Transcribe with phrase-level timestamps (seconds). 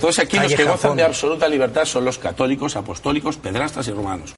[0.00, 4.34] Todos aquí los que gozan de absoluta libertad son los católicos, apostólicos, pedrastas y romanos.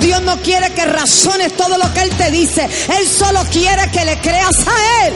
[0.00, 2.68] Dios no quiere que razones todo lo que Él te dice.
[2.98, 5.14] Él solo quiere que le creas a Él.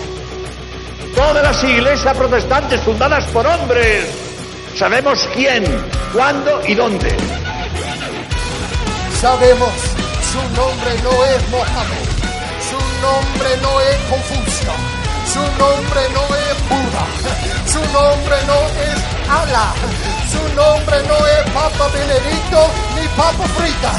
[1.15, 4.07] Todas las iglesias protestantes fundadas por hombres.
[4.77, 5.65] Sabemos quién,
[6.13, 7.15] cuándo y dónde.
[9.21, 9.71] Sabemos,
[10.33, 12.07] su nombre no es Mohammed,
[12.71, 14.73] su nombre no es Confucio,
[15.33, 17.05] su nombre no es Buda,
[17.67, 19.73] su nombre no es Allah,
[20.33, 23.93] su nombre no es Papa Benedicto ni Papa Frita.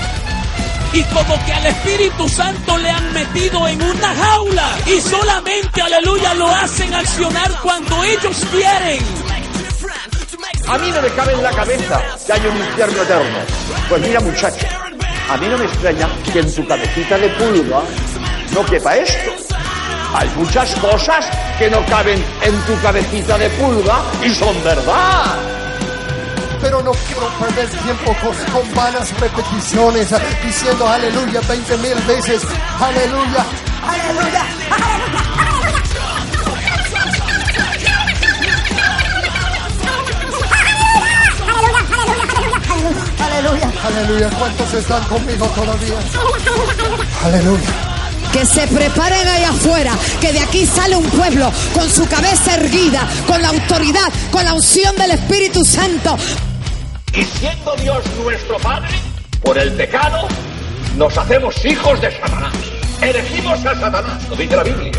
[0.93, 6.33] y como que al Espíritu Santo le han metido en una jaula y solamente, aleluya,
[6.33, 8.99] lo hacen accionar cuando ellos quieren.
[10.67, 13.39] A mí no me cabe en la cabeza que haya un infierno eterno.
[13.89, 14.67] Pues mira muchacho,
[15.29, 17.81] a mí no me extraña que en tu cabecita de pulga
[18.53, 19.31] no quepa esto.
[20.13, 21.25] Hay muchas cosas
[21.57, 25.37] que no caben en tu cabecita de pulga y son verdad.
[26.61, 30.09] Pero no quiero perder tiempo con, con vanas repeticiones,
[30.43, 32.43] diciendo aleluya 20 mil veces,
[32.79, 33.45] aleluya,
[33.87, 34.45] aleluya,
[43.19, 44.29] aleluya, aleluya.
[44.37, 45.97] ¿Cuántos están conmigo todavía?
[47.23, 47.90] Aleluya.
[48.33, 53.07] Que se preparen ahí afuera, que de aquí sale un pueblo con su cabeza erguida,
[53.27, 56.17] con la autoridad, con la unción del Espíritu Santo.
[57.13, 58.89] Y siendo Dios nuestro Padre,
[59.43, 60.27] por el pecado,
[60.97, 62.53] nos hacemos hijos de Satanás.
[63.01, 64.91] Elegimos a Satanás, lo dice la Biblia.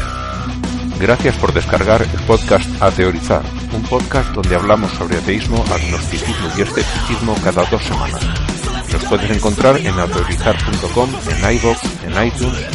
[0.98, 6.62] Gracias por descargar el podcast A Teorizar, un podcast donde hablamos sobre ateísmo, agnosticismo y
[6.62, 8.20] escepticismo cada dos semanas.
[8.92, 12.66] Nos puedes encontrar en ateorizar.com, en iVoox, en iTunes,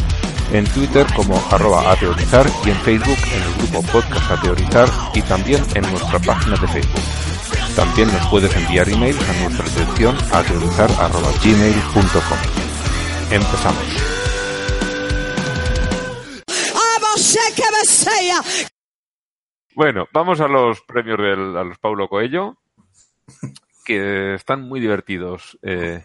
[0.52, 5.62] en Twitter como arroba ateorizar y en Facebook en el grupo Podcast Ateorizar y también
[5.74, 7.02] en nuestra página de Facebook.
[7.76, 12.38] También nos puedes enviar emails a nuestra dirección ateorizar.gmail.com.
[13.30, 13.84] Empezamos.
[19.74, 22.58] Bueno, vamos a los premios del, a los Paulo Coelho,
[23.84, 25.56] que están muy divertidos.
[25.62, 26.02] Eh,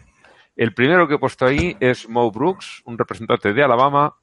[0.54, 4.14] el primero que he puesto ahí es Mo Brooks, un representante de Alabama,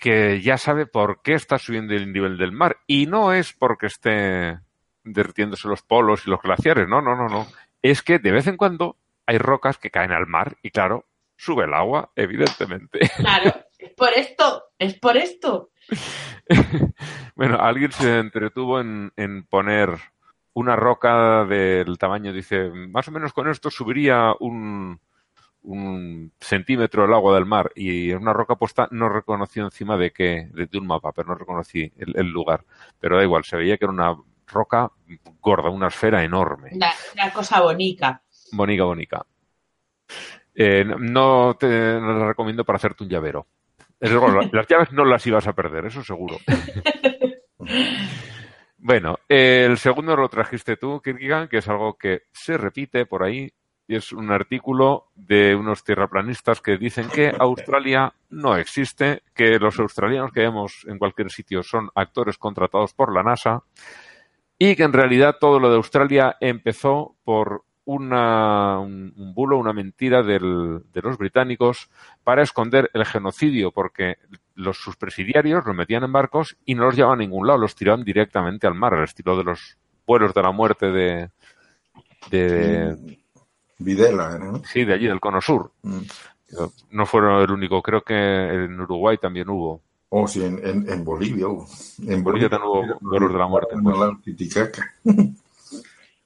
[0.00, 2.78] que ya sabe por qué está subiendo el nivel del mar.
[2.86, 4.58] Y no es porque esté
[5.04, 7.46] derritiéndose los polos y los glaciares, no, no, no, no.
[7.82, 8.96] Es que de vez en cuando
[9.26, 11.06] hay rocas que caen al mar y claro,
[11.36, 12.98] sube el agua, evidentemente.
[13.16, 15.70] Claro, es por esto, es por esto.
[17.36, 19.96] bueno, alguien se entretuvo en, en poner
[20.52, 25.00] una roca del tamaño, dice, más o menos con esto subiría un,
[25.62, 30.10] un centímetro el agua del mar y en una roca puesta no reconocí encima de
[30.10, 32.64] que de, un mapa, pero no reconocí el, el, lugar.
[32.98, 34.16] Pero da igual, se veía que era una
[34.46, 34.90] roca
[35.40, 36.70] gorda, una esfera enorme.
[36.72, 38.22] Una, una cosa bonica.
[38.52, 39.26] Bonica, bonica.
[40.54, 43.46] Eh, no te no la recomiendo para hacerte un llavero.
[43.98, 44.10] Es
[44.52, 46.38] las llaves no las ibas a perder, eso seguro.
[48.78, 53.22] bueno, eh, el segundo lo trajiste tú, Kirkigan, que es algo que se repite por
[53.22, 53.52] ahí,
[53.90, 59.80] y es un artículo de unos tierraplanistas que dicen que Australia no existe, que los
[59.80, 63.64] australianos que vemos en cualquier sitio son actores contratados por la NASA,
[64.56, 70.22] y que en realidad todo lo de Australia empezó por una, un, bulo, una mentira
[70.22, 71.90] de los británicos
[72.22, 74.18] para esconder el genocidio, porque
[74.54, 77.74] los, sus presidiarios los metían en barcos y no los llevaban a ningún lado, los
[77.74, 81.30] tiraban directamente al mar, al estilo de los vuelos de la muerte de.
[82.30, 83.19] de
[83.80, 84.62] Videla, ¿no?
[84.64, 85.72] Sí, de allí, del Cono Sur.
[85.82, 86.00] Mm.
[86.90, 89.80] No fueron el único, creo que en Uruguay también hubo.
[90.10, 91.66] Oh, sí, en, en, en Bolivia hubo.
[92.06, 92.70] En Bolivia, también
[93.00, 93.76] hubo de la muerte.
[93.82, 93.96] Pues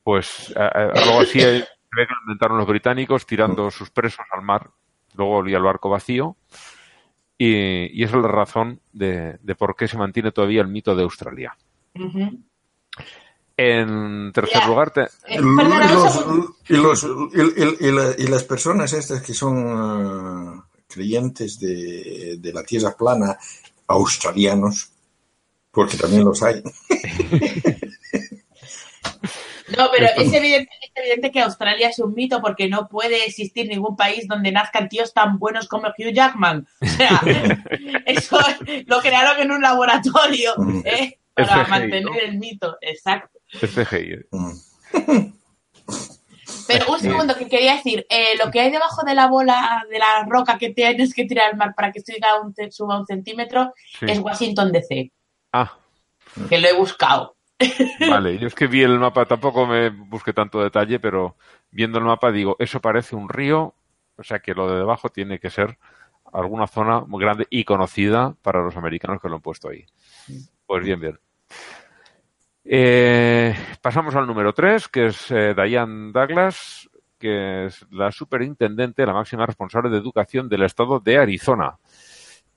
[0.03, 1.65] pues eh, algo así ve
[2.07, 4.71] que lo inventaron los británicos tirando sus presos al mar,
[5.15, 6.37] luego olía el barco vacío
[7.39, 10.95] y, y esa es la razón de, de, por qué se mantiene todavía el mito
[10.97, 11.57] de Australia.
[11.95, 12.43] Uh -huh.
[13.57, 14.67] En tercer Ya.
[14.67, 15.03] lugar, te...
[15.03, 15.09] Eh,
[15.57, 16.25] perdona, los-
[16.69, 17.07] y, los, y,
[17.85, 22.97] y- y la- y las personas estas que son ah, creyentes de, de la tierra
[22.97, 23.39] plana,
[23.87, 24.91] australianos,
[25.71, 26.63] porque también los hay.
[29.77, 33.67] No, pero es evidente, es evidente que Australia es un mito porque no puede existir
[33.67, 36.67] ningún país donde nazcan tíos tan buenos como Hugh Jackman.
[36.81, 37.21] O sea,
[38.07, 38.39] eso
[38.87, 40.53] lo crearon en un laboratorio
[40.85, 41.19] ¿eh?
[41.35, 42.77] para mantener el mito.
[42.83, 43.39] Exacto.
[43.61, 44.13] Es CGI.
[44.13, 44.27] ¿eh?
[46.67, 49.99] Pero un segundo que quería decir, eh, lo que hay debajo de la bola, de
[49.99, 53.07] la roca que tienes que tirar al mar para que suba un, ce- suba un
[53.07, 54.07] centímetro, Sí.
[54.09, 55.13] es Washington DC.
[55.53, 55.77] Ah,
[56.49, 57.37] que lo he buscado.
[58.09, 61.37] Vale, yo es que vi el mapa, tampoco me busqué tanto detalle, pero
[61.71, 63.75] viendo el mapa digo, eso parece un río,
[64.17, 65.79] o sea que lo de debajo tiene que ser
[66.33, 69.85] alguna zona muy grande y conocida para los americanos que lo han puesto ahí.
[70.67, 71.19] Pues bien, bien.
[72.67, 76.89] Eh, pasamos al número 3, que es eh, Diane Douglas,
[77.19, 81.79] que es la superintendente, la máxima responsable de educación del estado de Arizona.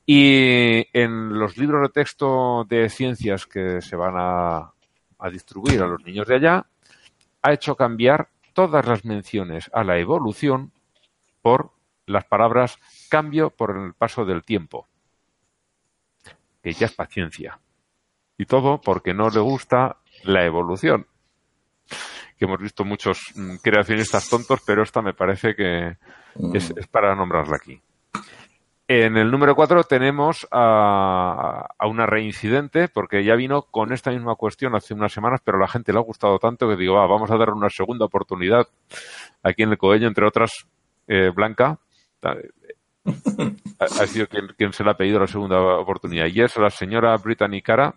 [0.06, 4.72] Y en los libros de texto de ciencias que se van a,
[5.20, 6.66] a distribuir a los niños de allá,
[7.42, 10.72] ha hecho cambiar todas las menciones a la evolución
[11.42, 11.72] por
[12.06, 12.80] las palabras
[13.10, 14.88] cambio por el paso del tiempo,
[16.64, 17.60] que ya es paciencia.
[18.38, 21.08] Y todo porque no le gusta la evolución.
[22.38, 25.98] Que hemos visto muchos mm, creacionistas tontos, pero esta me parece que
[26.54, 27.82] es, es para nombrarla aquí.
[28.90, 34.36] En el número 4 tenemos a, a, una reincidente, porque ya vino con esta misma
[34.36, 37.06] cuestión hace unas semanas, pero a la gente le ha gustado tanto que digo, ah,
[37.06, 38.66] vamos a darle una segunda oportunidad
[39.44, 40.68] aquí en el Coello, entre otras,
[41.08, 41.80] eh, Blanca.
[42.24, 42.36] Ha,
[43.80, 46.28] ha sido quien, quien, se le ha pedido la segunda oportunidad.
[46.28, 47.94] Y es la señora Brittany Cara,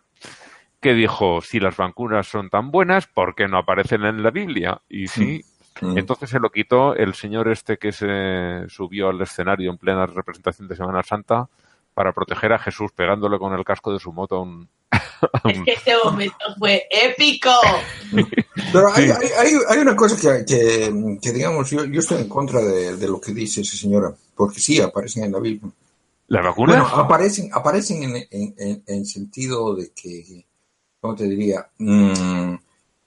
[0.80, 4.80] que dijo, si las vacunas son tan buenas, ¿por qué no aparecen en la Biblia?
[4.88, 5.44] Y sí,
[5.80, 5.98] Mm.
[5.98, 10.68] Entonces se lo quitó el señor este que se subió al escenario en plena representación
[10.68, 11.48] de Semana Santa
[11.94, 14.68] para proteger a Jesús pegándole con el casco de su moto a un...
[15.44, 17.50] Es que ese momento fue épico.
[18.72, 19.12] Pero hay, sí.
[19.12, 22.96] hay, hay, hay, una cosa que, que, que digamos, yo, yo, estoy en contra de,
[22.96, 25.70] de, lo que dice esa señora, porque sí aparecen en la Biblia.
[26.28, 26.80] ¿La vacuna?
[26.80, 30.46] Bueno, aparecen, aparecen en, en, en, en sentido de que,
[31.00, 31.68] ¿cómo te diría?
[31.78, 32.54] Mm,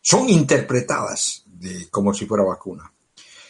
[0.01, 2.92] son interpretadas de, como si fuera vacuna.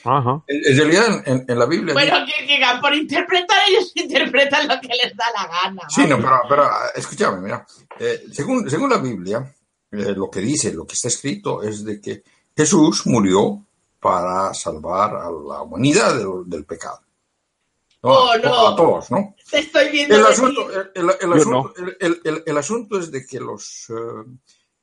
[0.05, 0.43] Ajá.
[0.47, 1.93] En, en, realidad, en, en, la Biblia.
[1.93, 5.81] Bueno, que digan, por interpretar, ellos interpretan lo que les da la gana.
[5.87, 7.65] Sí, no, pero, pero escúchame, mira.
[7.99, 9.53] Eh, según, según la Biblia,
[9.91, 12.23] eh, lo que dice, lo que está escrito es de que
[12.55, 13.65] Jesús murió
[13.99, 16.99] para salvar a la humanidad del, del pecado.
[18.03, 18.67] No, oh, no.
[18.67, 19.33] A todos, ¿no?
[19.49, 20.15] Te estoy viendo.
[20.15, 22.43] El asunto, el, el, asunto, no.
[22.45, 24.25] el, asunto, es de que los uh,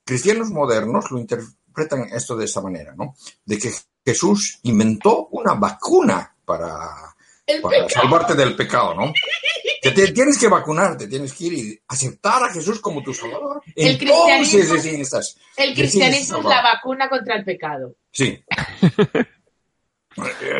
[0.02, 3.14] cristianos modernos lo interpretan esto de esa manera, ¿no?
[3.44, 3.70] De que
[4.02, 7.14] Jesús inventó una vacuna para,
[7.60, 9.12] para salvarte del pecado, ¿no?
[9.82, 13.60] Que te tienes que vacunarte, tienes que ir y aceptar a Jesús como tu salvador.
[13.76, 17.96] El Entonces cristianismo, estás, el cristianismo es la vacuna contra el pecado.
[18.10, 18.42] Sí.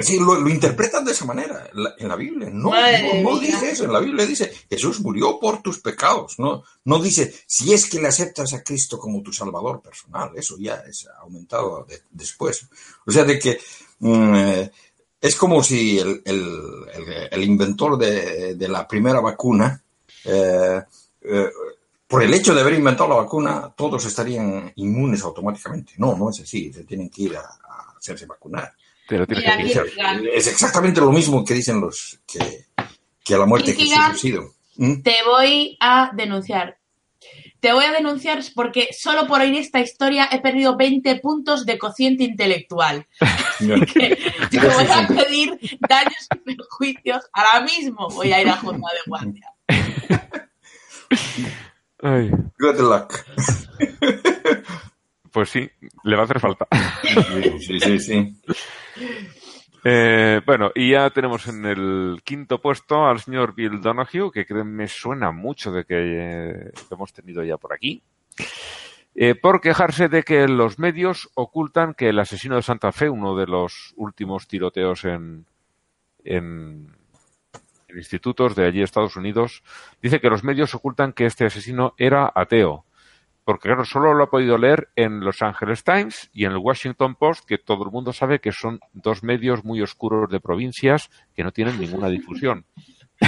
[0.00, 2.48] Sí, lo, lo, interpretan de esa manera en la, en la Biblia.
[2.52, 3.84] No, no, no, dice eso.
[3.84, 6.38] En la Biblia dice Jesús murió por tus pecados.
[6.38, 10.30] No, no dice si es que le aceptas a Cristo como tu Salvador personal.
[10.36, 12.68] Eso ya es aumentado de, después.
[13.04, 13.58] O sea, de que
[13.98, 14.62] mmm,
[15.20, 16.60] es como si el, el,
[16.94, 19.82] el, el inventor de, de, la primera vacuna,
[20.24, 20.80] eh,
[21.22, 21.50] eh,
[22.06, 25.94] por el hecho de haber inventado la vacuna, todos estarían inmunes automáticamente.
[25.98, 26.72] No, no es así.
[26.72, 28.72] Se tienen que ir a, a hacerse vacunar.
[29.10, 32.66] Mira, que es exactamente lo mismo que dicen los que,
[33.24, 34.54] que a la muerte que se ha sido.
[34.76, 35.02] ¿Mm?
[35.02, 36.78] Te voy a denunciar.
[37.60, 41.78] Te voy a denunciar porque solo por oír esta historia he perdido 20 puntos de
[41.78, 43.06] cociente intelectual.
[43.58, 48.08] te voy a pedir daños y perjuicios ahora mismo.
[48.08, 49.52] Voy a ir a jornada de guardia.
[52.02, 52.30] Ay.
[52.58, 53.26] Good luck.
[55.32, 55.68] Pues sí,
[56.04, 56.66] le va a hacer falta.
[57.60, 58.36] Sí, sí, sí.
[59.84, 64.64] Eh, bueno, y ya tenemos en el quinto puesto al señor Bill Donahue, que creo
[64.64, 68.02] me suena mucho de que eh, hemos tenido ya por aquí,
[69.14, 73.34] eh, por quejarse de que los medios ocultan que el asesino de Santa Fe, uno
[73.36, 75.46] de los últimos tiroteos en,
[76.24, 76.94] en,
[77.88, 79.62] en institutos de allí Estados Unidos,
[80.02, 82.84] dice que los medios ocultan que este asesino era ateo
[83.44, 87.14] porque claro, solo lo ha podido leer en Los Angeles Times y en el Washington
[87.14, 91.44] Post, que todo el mundo sabe que son dos medios muy oscuros de provincias que
[91.44, 92.64] no tienen ninguna difusión.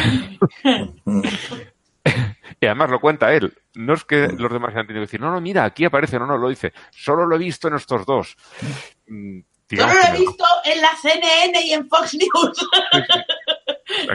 [2.61, 3.53] y además lo cuenta él.
[3.75, 6.27] No es que los demás han tenido que decir, no, no, mira, aquí aparece, no,
[6.27, 6.73] no, lo dice.
[6.91, 8.37] Solo lo he visto en estos dos.
[9.07, 9.41] Mm,
[9.73, 12.69] Digamos Solo lo he visto en la CNN y en Fox News.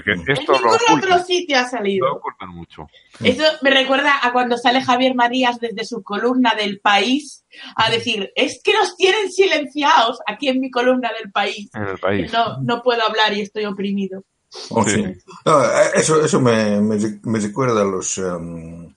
[0.04, 2.08] Que esto en ningún otro sitio ha salido.
[2.08, 2.90] Lo ocultan mucho.
[3.24, 8.32] Eso me recuerda a cuando sale Javier Marías desde su columna del país a decir,
[8.36, 11.70] es que nos tienen silenciados aquí en mi columna del país.
[11.74, 12.32] En el país.
[12.32, 14.24] No, no puedo hablar y estoy oprimido.
[14.70, 15.04] Oh, sí.
[15.46, 18.94] no, eso eso me, me, me, recuerda a los, um,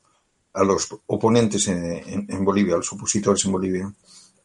[0.53, 3.93] a los oponentes en, en, en Bolivia, a los opositores en Bolivia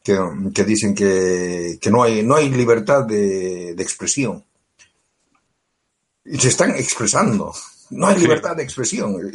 [0.05, 0.19] que,
[0.53, 4.45] que dicen que, que, no, hay, no hay libertad de, de, expresión.
[6.25, 7.53] Y se están expresando.
[7.91, 9.15] No hay libertad de expresión.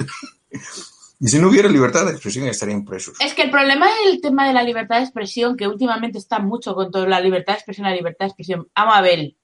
[1.23, 3.15] Y si no hubiera libertad de expresión estarían presos.
[3.21, 6.75] Es que el problema del tema de la libertad de expresión, que últimamente está mucho
[6.75, 8.69] con todo la libertad de expresión, la libertad de expresión.
[8.75, 9.37] Amabel,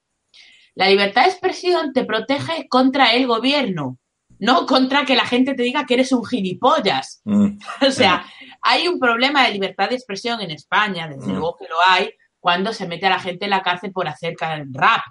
[0.75, 3.99] la libertad de expresión te protege contra el gobierno,
[4.39, 7.21] no contra que la gente te diga que eres un gilipollas.
[7.25, 7.59] Mm.
[7.87, 8.25] O sea,
[8.63, 11.33] hay un problema de libertad de expresión en España, desde Mm.
[11.33, 12.11] luego que lo hay,
[12.41, 14.35] cuando se mete a la gente en la cárcel por hacer
[14.73, 15.03] rap.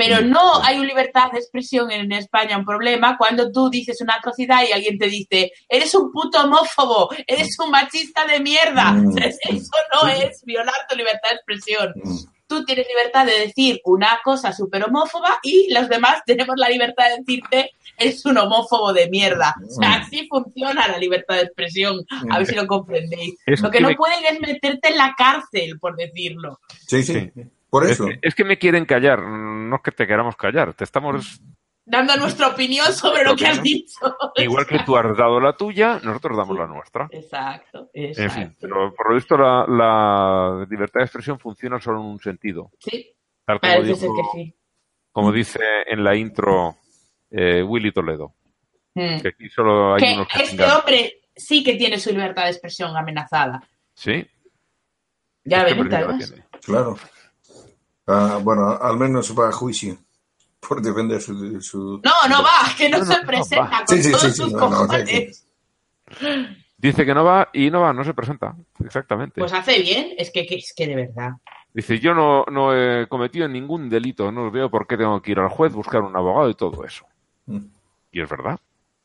[0.00, 0.30] Pero Mm.
[0.30, 4.62] no hay una libertad de expresión en España, un problema cuando tú dices una atrocidad
[4.62, 8.92] y alguien te dice, eres un puto homófobo, eres un machista de mierda.
[8.92, 9.08] Mm.
[9.08, 11.92] O sea, Eso no es violar tu libertad de expresión.
[11.96, 12.16] Mm.
[12.46, 17.08] Tú tienes libertad de decir una cosa súper homófoba y los demás tenemos la libertad
[17.10, 19.52] de decirte, eres un homófobo de mierda.
[19.68, 20.02] O sea, Mm.
[20.02, 22.04] así funciona la libertad de expresión.
[22.30, 23.34] A ver si lo comprendéis.
[23.46, 26.60] Lo que no pueden es meterte en la cárcel, por decirlo.
[26.86, 27.42] Sí, sí, Sí.
[27.70, 28.06] Por Es eso.
[28.06, 31.40] que, es que me quieren callar, no es que te queramos callar, te estamos
[31.90, 33.98] Dando nuestra opinión sobre lo que has dicho.
[34.36, 37.08] igual que tú has dado la tuya, nosotros damos la nuestra.
[37.10, 38.34] Exacto, En exacto.
[38.34, 42.70] fin, pero por lo visto la, la libertad de expresión funciona solo en un sentido.
[42.78, 43.10] Sí,
[43.46, 44.54] Tal como, parece dijo- que sí.
[45.12, 46.76] como dice en la intro
[47.30, 48.34] eh, Willy Toledo,
[48.94, 49.20] Mm.
[49.20, 52.44] que aquí solo hay Que unos que este tengan- hombre sí que tiene su libertad
[52.44, 53.62] de expresión amenazada.
[53.94, 54.26] Sí,
[55.44, 56.44] Ya este.
[56.64, 56.96] Claro.
[58.08, 59.96] Ah, bueno, al menos va a juicio
[60.66, 61.60] por defender su...
[61.60, 64.52] su- No, no va, que no, se no presenta con Sí, todos sí, sí, sus
[64.52, 64.88] no.
[66.78, 68.54] Dice que no va y no va, no se presenta.
[68.84, 69.40] Exactamente.
[69.40, 71.32] Pues hace bien, es que, que- es que de verdad.
[71.74, 75.38] Dice, yo no, no he cometido ningún delito, no veo por qué tengo que ir
[75.38, 77.04] al juez, buscar un abogado y todo eso.
[77.46, 77.66] Mm.
[78.12, 78.58] Y es verdad,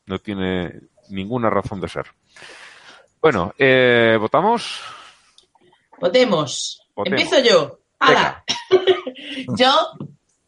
[0.06, 0.80] no tiene
[1.10, 2.06] ninguna razón de ser.
[3.20, 4.80] Bueno, eh, ¿votamos?
[6.00, 6.80] Votemos.
[6.94, 7.20] Votemos.
[7.20, 7.78] Empiezo yo.
[7.98, 8.44] ¡Hala!
[9.56, 9.70] yo,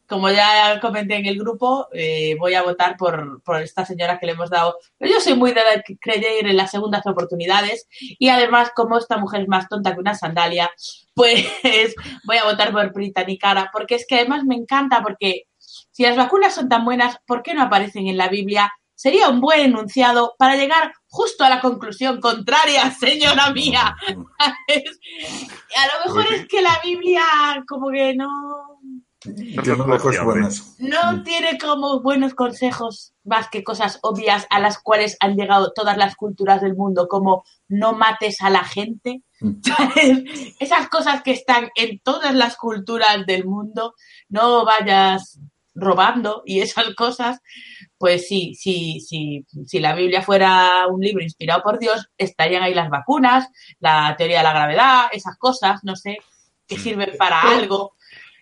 [0.07, 4.27] como ya comenté en el grupo, eh, voy a votar por, por esta señora que
[4.27, 4.77] le hemos dado.
[4.99, 5.63] Pero yo soy muy de
[6.01, 10.15] creer en las segundas oportunidades y además, como esta mujer es más tonta que una
[10.15, 10.71] sandalia,
[11.15, 11.47] pues
[12.25, 16.55] voy a votar por Britannicara porque es que además me encanta porque si las vacunas
[16.55, 18.73] son tan buenas, ¿por qué no aparecen en la Biblia?
[18.97, 23.95] Sería un buen enunciado para llegar justo a la conclusión contraria, señora mía.
[24.09, 27.23] a lo mejor es que la Biblia
[27.69, 28.81] como que no,
[29.21, 30.77] Tiene cosas buenas.
[30.79, 35.97] no tiene como buenos consejos más que cosas obvias a las cuales han llegado todas
[35.99, 39.23] las culturas del mundo, como no mates a la gente.
[39.41, 39.53] Mm.
[39.63, 40.55] ¿Sabes?
[40.59, 43.93] Esas cosas que están en todas las culturas del mundo,
[44.31, 45.39] no vayas
[45.75, 47.41] robando y esas cosas,
[47.99, 52.75] pues sí, sí, sí, si la Biblia fuera un libro inspirado por Dios, estarían ahí
[52.75, 53.49] las vacunas,
[53.81, 56.19] la teoría de la gravedad, esas cosas, no sé,
[56.67, 57.95] que sirven para algo.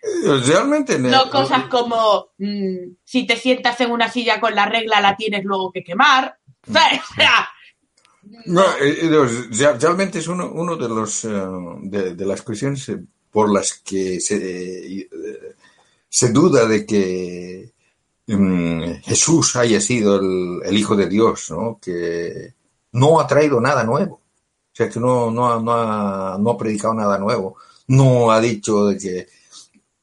[0.02, 0.98] Eh, Realmente...
[0.98, 5.44] No cosas como mm, si te sientas en una silla con la regla la tienes
[5.44, 6.36] luego que quemar.
[6.66, 7.48] Sea,
[8.46, 11.30] No, eh, eh, realmente es uno, uno de los eh,
[11.82, 12.90] de, de las cuestiones
[13.30, 15.08] por las que se,
[16.08, 17.73] se duda de que
[19.02, 21.78] Jesús haya sido el, el Hijo de Dios, ¿no?
[21.82, 22.54] Que
[22.92, 24.14] no ha traído nada nuevo.
[24.16, 27.56] O sea, que no, no, ha, no, ha, no ha predicado nada nuevo.
[27.88, 29.26] No ha dicho de que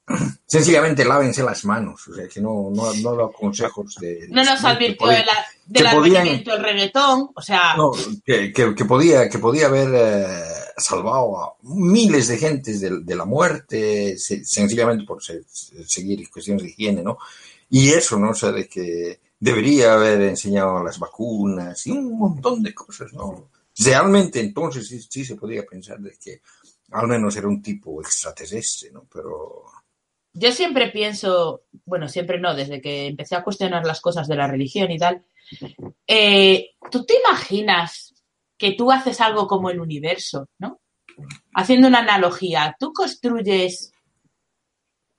[0.45, 2.07] sencillamente lávense las manos.
[2.07, 4.27] O sea, que no, no, ha- no dado consejos de...
[4.29, 5.23] no nos advirtió de
[5.65, 5.83] del
[6.19, 7.29] advenimiento del reggaetón.
[7.35, 7.91] O sea, no,
[8.25, 10.43] que, que- que podía, que podía haber eh,
[10.77, 15.43] salvado a miles de gentes de, de la muerte, se- sencillamente por se-
[15.87, 17.17] seguir cuestiones de higiene, ¿no?
[17.71, 18.31] Y eso, ¿no?
[18.31, 23.49] O sea, de que debería haber enseñado las vacunas y un montón de cosas, ¿no?
[23.77, 26.41] Realmente entonces sí, sí se podía pensar de que
[26.91, 29.07] al menos era un tipo extraterrestre, ¿no?
[29.11, 29.63] Pero...
[30.33, 34.47] yo siempre pienso, bueno, siempre no, desde que empecé a cuestionar las cosas de la
[34.47, 35.23] religión y tal,
[36.05, 38.13] eh, ¿tú te imaginas
[38.57, 40.81] que tú haces algo como el universo, ¿no?
[41.55, 43.90] Haciendo una analogía, tú construyes,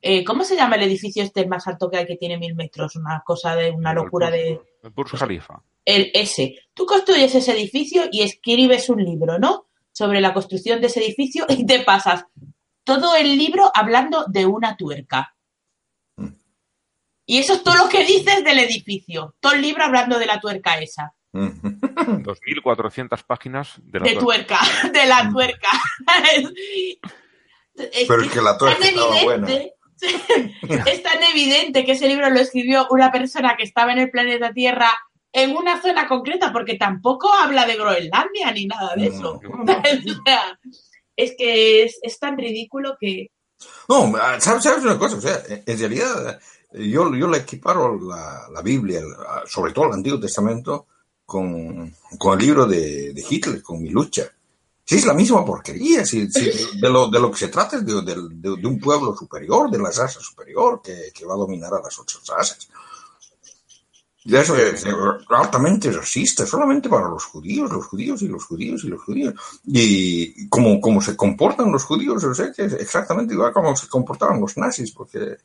[0.02, 2.97] eh, ¿cómo se llama el edificio este más alto que hay que tiene mil metros?
[2.97, 4.61] Una cosa de una locura de...
[4.82, 5.62] El Burj Khalifa.
[5.85, 6.56] el ese.
[6.75, 9.66] Tú construyes ese edificio y escribes un libro, ¿no?
[9.92, 12.25] Sobre la construcción de ese edificio y te pasas
[12.85, 15.37] todo el libro hablando de una tuerca.
[17.25, 19.37] Y eso es todo lo que dices del edificio.
[19.38, 21.14] Todo el libro hablando de la tuerca esa.
[21.32, 24.59] 2.400 páginas de la De tuerca.
[24.59, 25.68] tuerca, de la tuerca.
[27.75, 29.49] Es Pero es que la tuerca estaba buena.
[30.00, 34.52] Es tan evidente que ese libro lo escribió una persona que estaba en el planeta
[34.52, 34.90] Tierra
[35.32, 39.40] en una zona concreta, porque tampoco habla de Groenlandia ni nada de eso.
[39.52, 40.58] O sea,
[41.16, 43.30] es que es, es tan ridículo que.
[43.88, 45.16] No, ¿sabes, sabes una cosa?
[45.16, 46.40] O sea, en realidad
[46.72, 49.00] yo, yo le equiparo la, la Biblia,
[49.46, 50.87] sobre todo el Antiguo Testamento,
[51.25, 54.30] con, con el libro de, de Hitler, con mi lucha.
[54.84, 56.04] Sí, es la misma porquería.
[56.04, 59.14] Si, si de, lo, de lo que se trata es de, de, de un pueblo
[59.16, 62.68] superior, de la raza superior, que, que va a dominar a las otras razas.
[64.24, 64.84] Y eso es
[65.30, 69.34] altamente racista, solamente para los judíos, los judíos y los judíos y los judíos.
[69.66, 73.88] Y como, como se comportan los judíos, o sea, que es exactamente igual como se
[73.88, 75.38] comportaban los nazis, porque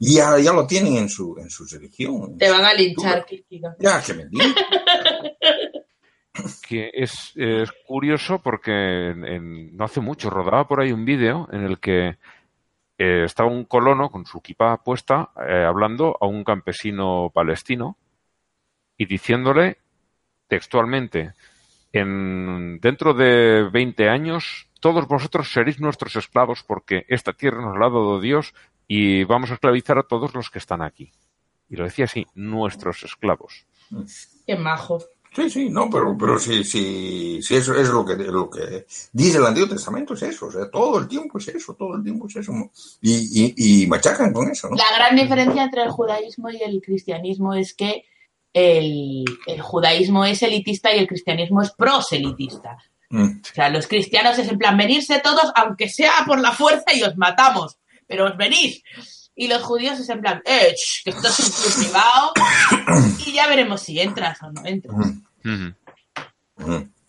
[0.00, 2.36] ya, ya lo tienen en su, en su religión.
[2.36, 3.76] Te van a linchar, Kikika.
[3.78, 4.52] Ya, que me digan.
[6.68, 11.78] que es, es curioso porque no hace mucho rodaba por ahí un vídeo en el
[11.78, 12.18] que
[12.98, 17.96] eh, estaba un colono con su equipa puesta eh, hablando a un campesino palestino
[18.96, 19.78] y diciéndole
[20.48, 21.32] textualmente
[21.92, 27.86] en dentro de 20 años todos vosotros seréis nuestros esclavos porque esta tierra nos la
[27.86, 28.54] ha dado Dios
[28.86, 31.12] y vamos a esclavizar a todos los que están aquí.
[31.68, 33.66] Y lo decía así, nuestros esclavos.
[34.46, 34.98] Qué majo.
[35.38, 39.38] Sí, sí, no, pero, pero sí, sí, sí, eso es lo que, lo que dice
[39.38, 42.26] el Antiguo Testamento, es eso, o sea, todo el tiempo es eso, todo el tiempo
[42.26, 42.52] es eso.
[43.00, 44.74] Y, y, y machacan con eso, ¿no?
[44.74, 48.02] La gran diferencia entre el judaísmo y el cristianismo es que
[48.52, 52.76] el, el judaísmo es elitista y el cristianismo es proselitista.
[53.10, 53.40] Mm.
[53.40, 57.02] O sea, los cristianos es en plan venirse todos, aunque sea por la fuerza y
[57.04, 57.78] os matamos,
[58.08, 58.82] pero os venís.
[59.36, 62.32] Y los judíos es en plan, eh, que esto es un privado
[63.24, 64.96] y ya veremos si entras o no entras.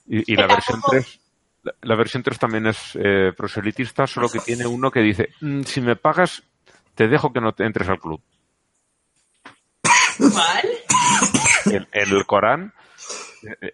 [0.08, 1.20] Y, la versión tampoco- 3,
[1.64, 5.62] la, la versión 3 también es eh, proselitista, solo que tiene uno que dice, "Mm,
[5.64, 6.44] si me pagas,
[6.96, 8.22] te dejo que no te entres al club.
[11.66, 12.74] En, en el Corán,
[13.44, 13.74] eh, eh,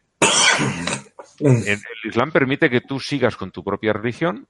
[1.40, 4.48] en el Islam permite que tú sigas con tu propia religión,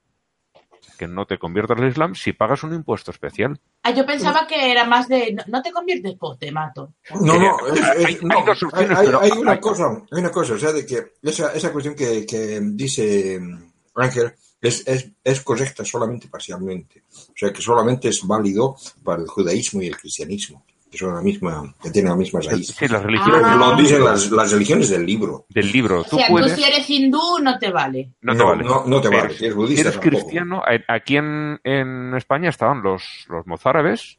[0.97, 3.59] que no te conviertas al Islam si pagas un impuesto especial.
[3.83, 6.93] Ah, yo pensaba que era más de, no, no te conviertes, pues te mato.
[7.21, 10.19] No, no, es- es- Hay- hay no, dos opciones, hay- pero hay una cosa, hay
[10.19, 14.87] una cosa, o sea, de que esa, esa cuestión que, que dice mm, Ángel es,
[14.87, 17.03] es, es correcta solamente parcialmente.
[17.11, 20.65] O sea, que solamente es válido para el judaísmo y el cristianismo,
[20.95, 22.67] que son la misma, que tienen la misma raíz.
[22.67, 23.55] Sí, las religiones Ah.
[23.57, 25.45] Lo dicen las, las religiones del libro.
[25.49, 26.01] del libro.
[26.01, 26.55] O Tú sea, puedes...
[26.55, 28.11] tú si eres hindú no te vale.
[28.21, 28.63] No te vale.
[28.63, 29.33] no- no te vale.
[29.33, 30.09] Si eres budista, eres tampoco.
[30.23, 34.17] cristiano, aquí en, en España estaban los, los mozárabes,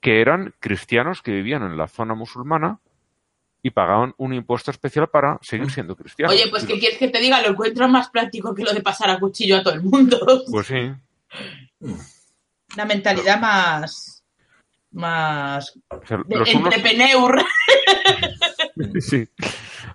[0.00, 2.78] que eran cristianos que vivían en la zona musulmana
[3.62, 6.34] y pagaban un impuesto especial para seguir siendo cristianos.
[6.34, 7.40] Oye, pues ¿qué quieres que te diga?
[7.40, 10.18] Lo encuentro más práctico que lo de pasar a cuchillo a todo el mundo.
[10.50, 10.92] Pues sí.
[12.74, 14.13] Una mentalidad más...
[14.94, 15.78] más...
[16.28, 17.42] Los unos- entrepreneur.
[19.00, 19.28] sí.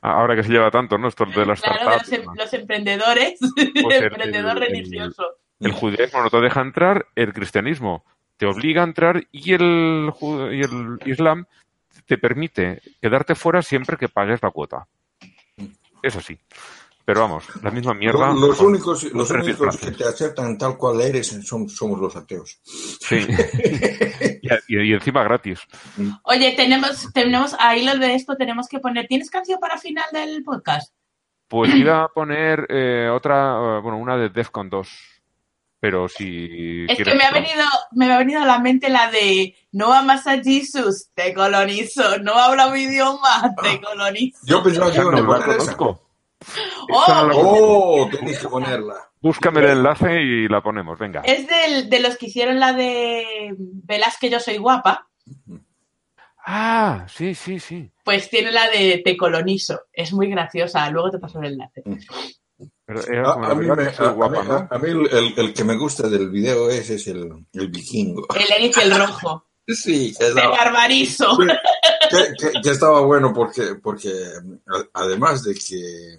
[0.02, 1.08] Ahora que se lleva tanto, ¿no?
[1.08, 3.40] Esto de las Claro, los, em- los emprendedores.
[3.82, 5.24] Pues el- emprendedor el- el- religioso.
[5.60, 8.06] El judaísmo no te deja entrar, el cristianismo
[8.38, 11.46] te obliga a entrar y el, y el islam
[12.06, 14.88] te permite quedarte fuera siempre que pagues la cuota.
[16.02, 16.40] Es así.
[17.10, 18.32] Pero vamos, la misma mierda.
[18.36, 22.16] Los con- únicos, con los únicos que te aceptan tal cual eres son, somos los
[22.16, 22.60] ateos.
[22.64, 23.16] Sí.
[24.44, 25.60] y, y- y encima gratis.
[26.22, 29.08] Oye, tenemos, tenemos, ahí lo de esto tenemos que poner.
[29.08, 30.94] ¿Tienes canción para final del podcast?
[31.48, 34.88] Pues iba a poner eh, otra, eh, bueno, una de Defcon 2.
[35.80, 36.86] Pero si.
[36.88, 40.28] Es que me ha venido, me ha venido a la mente la de no amas
[40.28, 44.38] a Jesús, te colonizo, no habla mi idioma, te colonizo.
[44.44, 46.09] Yo pensaba que a no la conozco.
[46.90, 47.30] Oh.
[47.34, 48.96] Oh, tenéis que ponerla.
[49.22, 51.22] Búscame el enlace y la ponemos, venga.
[51.22, 55.08] Es del, de los que hicieron la de Verás que yo soy guapa,
[56.46, 57.92] Ah, sí, sí, sí.
[58.04, 59.82] pues tiene la de te colonizo.
[59.94, 61.84] Es muy graciosa, luego te paso el enlace.
[62.86, 64.54] Pero era A, mí, me- a- guapa, mí- ¿no?
[64.56, 68.26] a- a mí el, el- el que me gusta del video es el, el vikingo.
[68.34, 69.46] El Eric el rojo.
[69.72, 71.38] Sí, estaba, barbarizo.
[71.38, 74.12] que- que- que estaba bueno porque, porque
[74.96, 76.18] además de que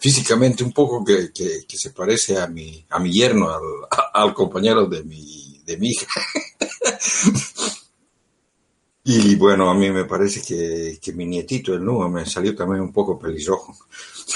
[0.00, 3.62] físicamente un poco que, que- que se parece a mi, a mi yerno, al,
[4.14, 6.06] al compañero de mi, de mi hija.
[9.02, 12.82] Y bueno, a mí me parece que, que mi nietito, el Nua, me salió también
[12.82, 13.74] un poco pelirrojo.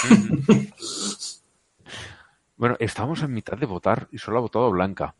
[2.57, 5.14] Bueno, estábamos en mitad de votar y solo ha votado Blanca.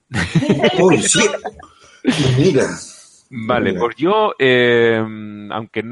[0.81, 1.19] ¡Uy, sí!
[2.39, 2.69] Mira,
[3.29, 3.81] Vale, Mira.
[3.81, 5.05] pues yo, eh,
[5.51, 5.83] aunque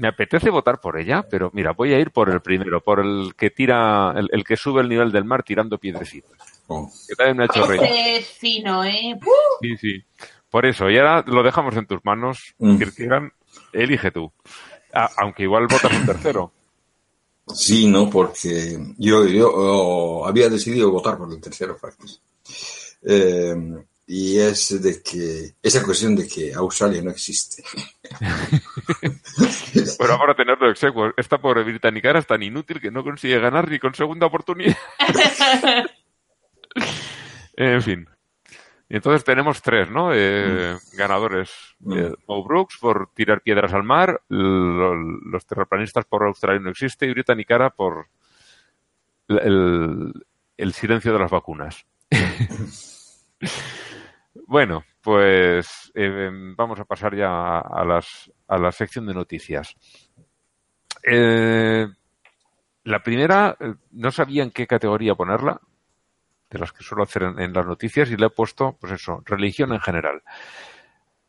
[0.00, 3.34] me apetece votar por ella, pero mira, voy a ir por el primero, por el
[3.36, 6.32] que tira, el, el que sube el nivel del mar tirando piedrecitas.
[6.68, 8.22] oh, Que también me ha hecho reír.
[8.22, 9.18] Fino, ¿eh?
[9.60, 10.04] Sí, sí.
[10.48, 12.78] Por eso, y ahora lo dejamos en tus manos, Mm.
[13.72, 14.32] Elige tú.
[14.92, 16.52] Ah, aunque igual votas un tercero.
[17.54, 22.20] Sí, no, porque yo, yo oh, había decidido votar por el tercero, Factis.
[23.02, 23.54] Eh,
[24.12, 27.62] y es de que esa cuestión de que Australia no existe.
[29.98, 31.12] Pero ahora tenerlo execuo.
[31.16, 34.76] Esta pobre británica es tan inútil que no consigue ganar ni con segunda oportunidad.
[37.56, 38.08] en fin.
[38.88, 40.10] Y entonces tenemos tres, ¿no?
[40.12, 41.52] Eh, ganadores.
[41.94, 47.06] Eh, Mo Brooks por tirar piedras al mar, lo- los terraplanistas por Australia no existe
[47.06, 48.08] y Britannicara por
[49.28, 50.12] el,
[50.56, 51.86] el silencio de las vacunas.
[54.50, 59.76] bueno, pues eh, vamos a pasar ya a, las, a la sección de noticias.
[61.04, 61.86] Eh,
[62.82, 65.60] la primera, eh, no sabía en qué categoría ponerla,
[66.50, 69.72] de las que suelo hacer en, las noticias, y le he puesto, pues eso, religión
[69.72, 70.20] en general.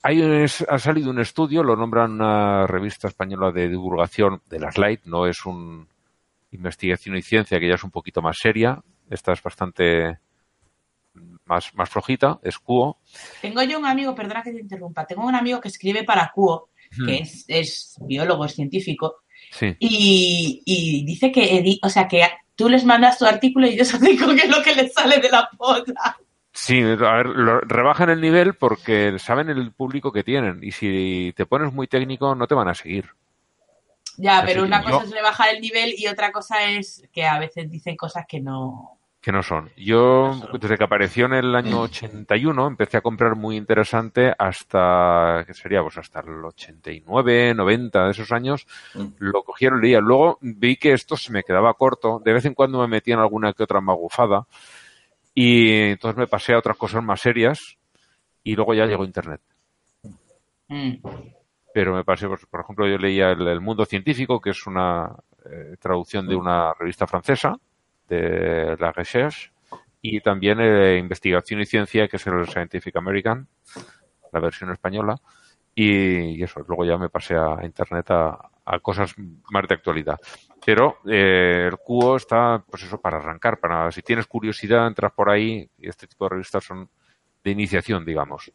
[0.01, 4.79] Hay un- ha salido un estudio, lo nombran una revista española de divulgación de las
[4.79, 5.87] Light, no es un
[6.49, 8.81] investigación y ciencia que ya es un poquito más seria,
[9.11, 10.17] esta es bastante
[11.51, 12.97] más, más flojita, es Cuo.
[13.41, 16.69] Tengo yo un amigo, perdona que te interrumpa, tengo un amigo que escribe para Cuo,
[17.05, 19.17] que es, es biólogo, es científico,
[19.51, 19.75] Sí.
[19.79, 22.21] y, y dice que, o sea, que
[22.55, 25.17] tú les mandas tu artículo y ellos hacen con que es lo que les sale
[25.19, 26.17] de la polla.
[26.53, 31.33] Sí, a ver, lo- rebajan el nivel porque saben el público que tienen y si
[31.35, 33.09] te pones muy técnico no te van a seguir.
[34.17, 37.25] Ya, Así pero una yo- cosa es rebajar el nivel y otra cosa es que
[37.25, 38.99] a veces dicen cosas que no...
[39.21, 39.69] que no son.
[39.77, 45.53] Yo, desde que apareció en el año 81, empecé a comprar muy interesante hasta, ¿qué
[45.53, 45.83] sería?
[45.83, 48.65] Pues hasta el 89, 90 de esos años,
[49.19, 49.99] lo cogieron y leía.
[49.99, 52.19] Luego vi que esto se me quedaba corto.
[52.23, 54.47] De vez en cuando me metían alguna que otra magufada.
[55.35, 57.77] Y entonces me pasé a otras cosas más serias.
[58.43, 59.41] Y luego ya llegó Internet.
[60.67, 60.93] Mm.
[61.73, 65.15] Pero me pasé, pues, por ejemplo, yo leía el, El Mundo Científico, que es una
[65.45, 67.55] eh, traducción de una revista francesa,
[68.11, 69.51] de La Recherche,
[70.01, 73.47] y también eh, Investigación y Ciencia, que es el Scientific American,
[74.31, 75.15] la versión española,
[75.73, 78.49] y, eso, luego ya me pasé a Internet a,
[78.81, 80.17] cosas más de actualidad.
[80.65, 85.29] Pero eh, el cubo está, pues eso, para arrancar, para si tienes curiosidad, entras por
[85.29, 86.89] ahí, y este tipo de revistas son
[87.43, 88.51] de iniciación, digamos.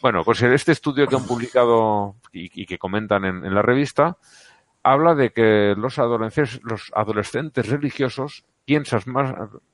[0.00, 4.16] Bueno, pues este estudio que han publicado y, y que comentan en, en la revista
[4.82, 9.32] habla de que los adolescentes, los adolescentes religiosos piensan más,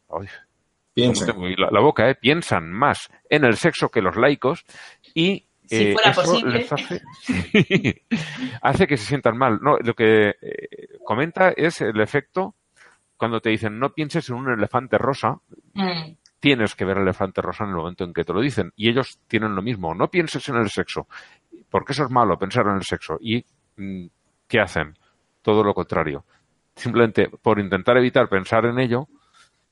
[0.09, 0.27] ay,
[0.95, 1.27] Piensan.
[1.29, 2.15] tengo ahí la, la boca, ¿eh?
[2.15, 4.65] piensan más en el sexo que los laicos
[5.15, 6.59] y Si eh, fuera eso posible.
[6.61, 7.03] les hace,
[8.63, 9.59] hace que se sientan mal.
[9.61, 12.55] No, lo que eh, comenta es el efecto
[13.17, 15.41] cuando te dicen no pienses en un elefante rosa,
[15.75, 16.17] Mm.
[16.41, 18.73] tienes que ver el elefante rosa en el momento en que te lo dicen.
[18.77, 19.95] Y ellos tienen lo mismo.
[19.95, 21.07] No pienses en el sexo.
[21.69, 23.19] Porque eso es malo, pensar en el sexo.
[23.21, 23.45] ¿Y
[23.77, 24.07] mm,
[24.49, 24.97] qué hacen?
[25.43, 26.25] Todo lo contrario.
[26.77, 29.09] Simplemente por intentar evitar pensar en ello,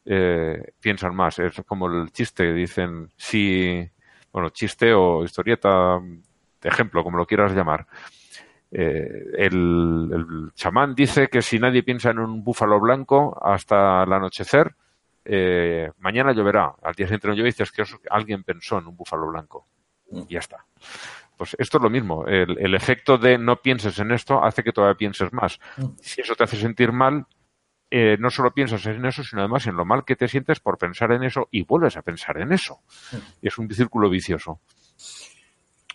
[0.04, 1.38] eh, piensan más.
[1.38, 3.88] Es como el chiste, dicen, si,
[4.32, 7.86] bueno, chiste o historieta, de ejemplo, como lo quieras llamar.
[8.70, 14.12] Eh, el, el chamán dice que si nadie piensa en un búfalo blanco hasta el
[14.12, 14.74] anochecer,
[15.24, 16.74] eh, mañana lloverá.
[16.82, 19.66] Al día siguiente no llueve y dices que alguien pensó en un búfalo blanco.
[20.10, 20.64] Y ya está.
[21.36, 22.26] Pues esto es lo mismo.
[22.26, 25.58] El, el efecto de no pienses en esto hace que todavía pienses más.
[26.00, 27.26] Si eso te hace sentir mal,
[27.90, 30.78] eh, no solo piensas en eso, sino además en lo mal que te sientes por
[30.78, 32.80] pensar en eso y vuelves a pensar en eso.
[33.42, 34.60] Y es un círculo vicioso.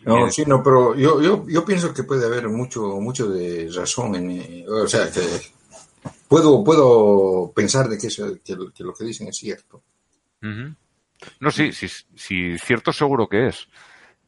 [0.06, 4.15] No, sí, no, pero yo, yo, yo pienso que puede haber mucho, mucho de razón
[4.15, 5.19] en, o sea, que
[6.28, 9.82] puedo, puedo pensar de que, eso- que, lo- que lo que dicen es cierto.
[11.41, 13.67] No, sí, sí, sí, cierto seguro que es.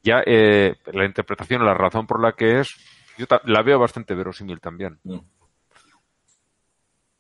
[0.04, 2.70] Ya eh, la interpretación, la razón por la que es,
[3.18, 5.00] yo la veo bastante verosímil también.
[5.04, 5.20] Mm.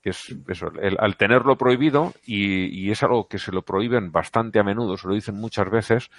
[0.01, 4.11] Que es eso, el- al tenerlo prohibido, y, y es algo que se lo prohíben
[4.11, 6.09] bastante a menudo, se lo dicen muchas veces,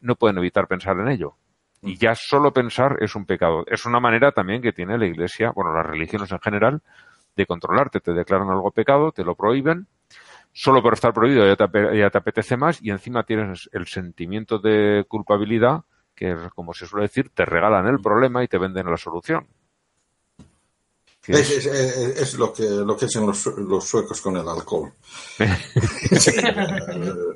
[0.00, 1.36] no pueden evitar pensar en ello.
[1.82, 3.64] Y ya solo pensar es un pecado.
[3.66, 6.82] Es una manera también que tiene la Iglesia, bueno, las religiones en general,
[7.36, 8.00] de controlarte.
[8.00, 9.86] Te declaran algo pecado, te lo prohíben,
[10.52, 14.58] solo por estar prohibido ya te, ya te apetece más y encima tienes el sentimiento
[14.58, 15.84] de culpabilidad
[16.20, 19.46] que, como se suele decir, te regalan el problema y te venden la solución.
[21.26, 24.46] Es, es- es- es- es lo que lo que hacen los, los suecos con el
[24.46, 24.92] alcohol.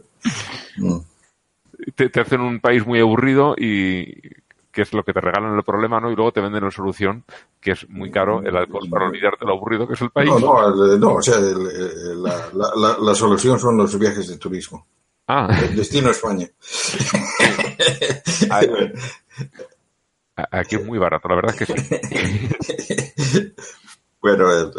[1.96, 4.20] Te, te hacen un país muy aburrido y
[4.70, 6.10] que es lo que te regalan el problema, ¿no?
[6.10, 7.24] Y luego te venden la solución,
[7.60, 10.30] que es muy caro el alcohol para olvidarte lo aburrido que es el país.
[10.30, 13.98] No, no, el- no, o sea, el- el- la, la, la, la solución son los
[13.98, 14.86] viajes de turismo.
[15.26, 16.48] Ah, El destino España.
[20.50, 23.54] aquí es muy barato, la verdad es que sí.
[24.20, 24.70] Bueno, eh,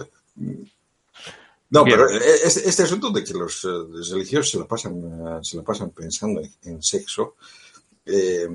[1.69, 1.97] no, Bien.
[1.97, 3.67] pero eh, este, este asunto de que los eh,
[4.11, 7.35] religiosos se la pasan, se la pasan pensando en, en sexo,
[8.05, 8.47] eh,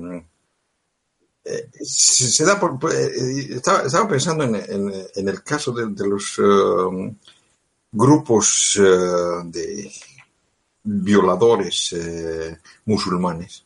[1.45, 5.87] eh, se, se da por, eh, estaba, estaba pensando en, en- en el caso de,
[5.87, 6.39] de los
[7.91, 8.73] grupos
[9.45, 9.91] de
[10.83, 11.95] violadores
[12.85, 13.65] musulmanes.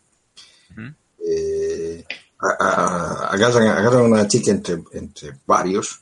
[1.28, 2.04] Eh,
[2.40, 6.02] agarran, a una chica entre, entre varios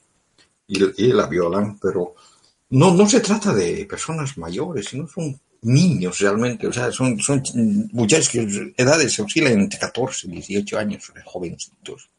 [0.67, 2.15] y, la violan, pero
[2.71, 7.41] no, no se trata de personas mayores, sino son niños realmente, o sea, son, son
[7.91, 12.09] muchachos que edades oscilan entre 14 y 18 años, jovencitos.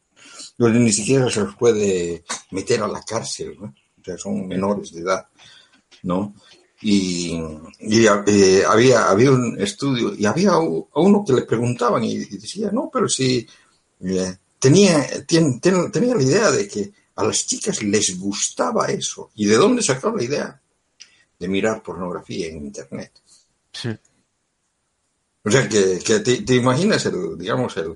[0.57, 3.57] Donde ni siquiera se los puede meter a la cárcel.
[3.59, 5.27] O sea, son menores de edad,
[6.03, 6.33] ¿no?
[6.81, 7.39] Y,
[7.79, 12.37] y, eh, había, había un estudio y había a uno que le preguntaban y, y
[12.37, 13.47] decía, no, pero si
[14.01, 19.31] eh, tenía, ten- tenía la idea de que a las chicas les gustaba eso.
[19.35, 20.61] ¿Y de dónde sacó la idea?
[21.39, 23.11] De mirar pornografía en Internet.
[23.71, 23.89] Sí.
[25.43, 27.95] O sea, que, que te, te imaginas el, digamos, el,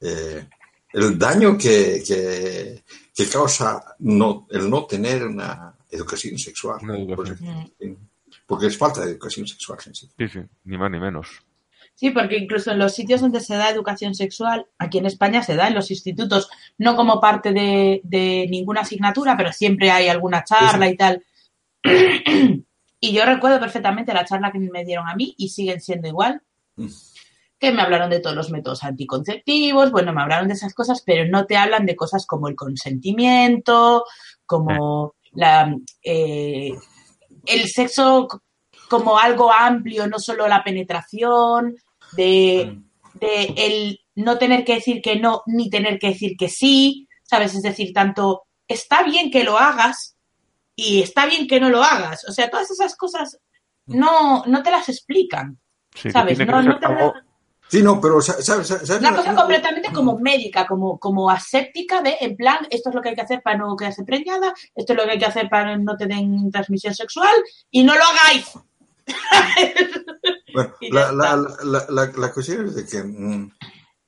[0.00, 0.48] eh,
[0.94, 2.82] el daño que, que,
[3.14, 6.78] que causa no, el no tener una educación sexual.
[6.82, 7.38] Una educación.
[7.38, 7.96] Porque,
[8.46, 10.08] porque es falta de educación sexual en sí.
[10.18, 11.28] Sí, sí, ni más ni menos.
[11.94, 15.56] Sí, porque incluso en los sitios donde se da educación sexual, aquí en España se
[15.56, 20.44] da en los institutos, no como parte de, de ninguna asignatura, pero siempre hay alguna
[20.44, 21.24] charla y tal.
[23.00, 26.42] Y yo recuerdo perfectamente la charla que me dieron a mí y siguen siendo igual.
[27.58, 31.30] Que me hablaron de todos los métodos anticonceptivos, bueno, me hablaron de esas cosas, pero
[31.30, 34.04] no te hablan de cosas como el consentimiento,
[34.44, 36.72] como la, eh,
[37.46, 38.26] el sexo
[38.88, 41.76] como algo amplio, no solo la penetración,
[42.12, 42.78] de,
[43.14, 47.54] de el no tener que decir que no ni tener que decir que sí, ¿sabes?
[47.54, 50.16] Es decir, tanto está bien que lo hagas
[50.74, 52.24] y está bien que no lo hagas.
[52.28, 53.38] O sea, todas esas cosas
[53.86, 55.58] no, no te las explican,
[55.94, 56.36] Sí, que ¿sabes?
[56.36, 57.14] tiene que No, te algo-
[57.68, 58.68] Sí, no, pero sa- ¿sabes?
[58.68, 63.02] sabes una cosa completamente como médica, como, como aséptica de, en plan, esto es lo
[63.02, 65.48] que hay que hacer para no quedarse preñada, esto es lo que hay que hacer
[65.48, 67.34] para no te den transmisión sexual
[67.70, 68.46] y no lo hagáis.
[70.54, 73.50] Bueno, la, la, la, la, la cuestión es de que mm,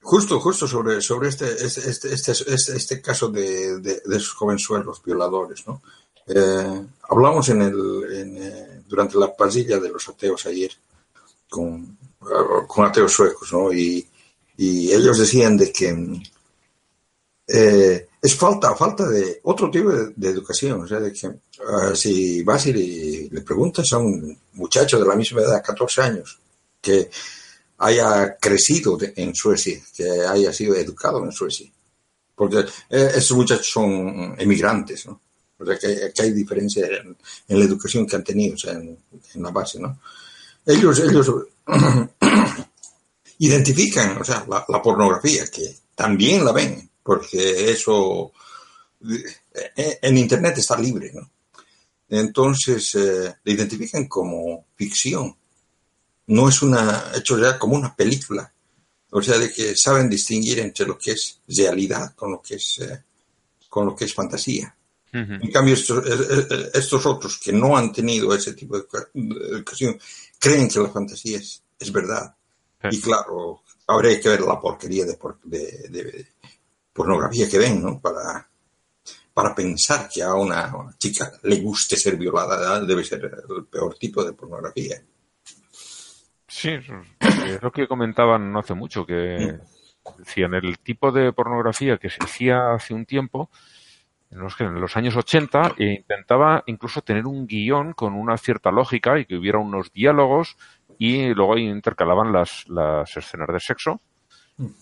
[0.02, 4.34] justo, justo sobre, sobre este, este, este, este, este, este caso de, de, de esos
[4.34, 5.82] jovenzuelos violadores, ¿no?
[6.26, 10.70] Eh, hablamos en el, en, eh, durante la pasilla de los ateos ayer
[11.48, 11.97] con,
[12.66, 13.72] con ateos suecos, ¿no?
[13.72, 14.06] Y,
[14.56, 15.94] y ellos decían de que
[17.46, 20.82] eh, es falta, falta de otro tipo de, de educación.
[20.82, 21.28] O sea, de que
[21.66, 26.02] ah, si vas y le, le preguntas a un muchacho de la misma edad, 14
[26.02, 26.38] años,
[26.80, 27.10] que
[27.78, 31.70] haya crecido de- en Suecia, que haya sido educado en Suecia,
[32.34, 35.20] porque eh, esos muchachos son emigrantes, ¿no?
[35.58, 37.16] O sea, que, que hay diferencia en,
[37.48, 38.96] en la educación que han tenido, o sea, en,
[39.34, 40.00] en la base, ¿no?
[40.66, 41.32] Ellos, ellos
[43.38, 48.32] identifican, o sea, la, la pornografía, que también la ven, porque eso
[49.76, 51.30] eh, en Internet está libre, ¿no?
[52.08, 55.36] Entonces, eh, la identifican como ficción.
[56.28, 58.52] No es una, hecho ya como una película.
[59.10, 62.78] O sea, de que saben distinguir entre lo que es realidad con lo que es,
[62.80, 63.02] eh,
[63.68, 64.74] con lo que es fantasía.
[65.12, 65.32] Ujú.
[65.32, 69.98] En cambio, estos, eh, eh, estos otros que no han tenido ese tipo de educación
[70.38, 72.34] creen que la fantasía es, es verdad.
[72.82, 72.88] Sí.
[72.98, 76.26] Y claro, habría que ver la porquería de, por- de- de
[76.92, 78.00] pornografía que ven, ¿no?
[78.00, 78.48] Para,
[79.34, 84.24] para pensar que a una chica le guste ser violada, debe ser el peor tipo
[84.24, 85.02] de pornografía.
[86.46, 89.58] Sí, es lo que comentaban no hace mucho, que
[90.18, 93.50] decían el tipo de pornografía que se hacía hace un tiempo,
[94.30, 98.70] en los, en los años 80, e intentaba incluso tener un guion con una cierta
[98.70, 100.56] lógica y que hubiera unos diálogos
[100.98, 104.00] y luego intercalaban las, las escenas de sexo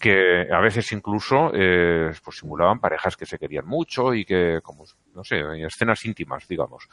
[0.01, 4.85] que a veces incluso eh, pues simulaban parejas que se querían mucho y que, como,
[5.15, 6.89] no sé, escenas íntimas, digamos.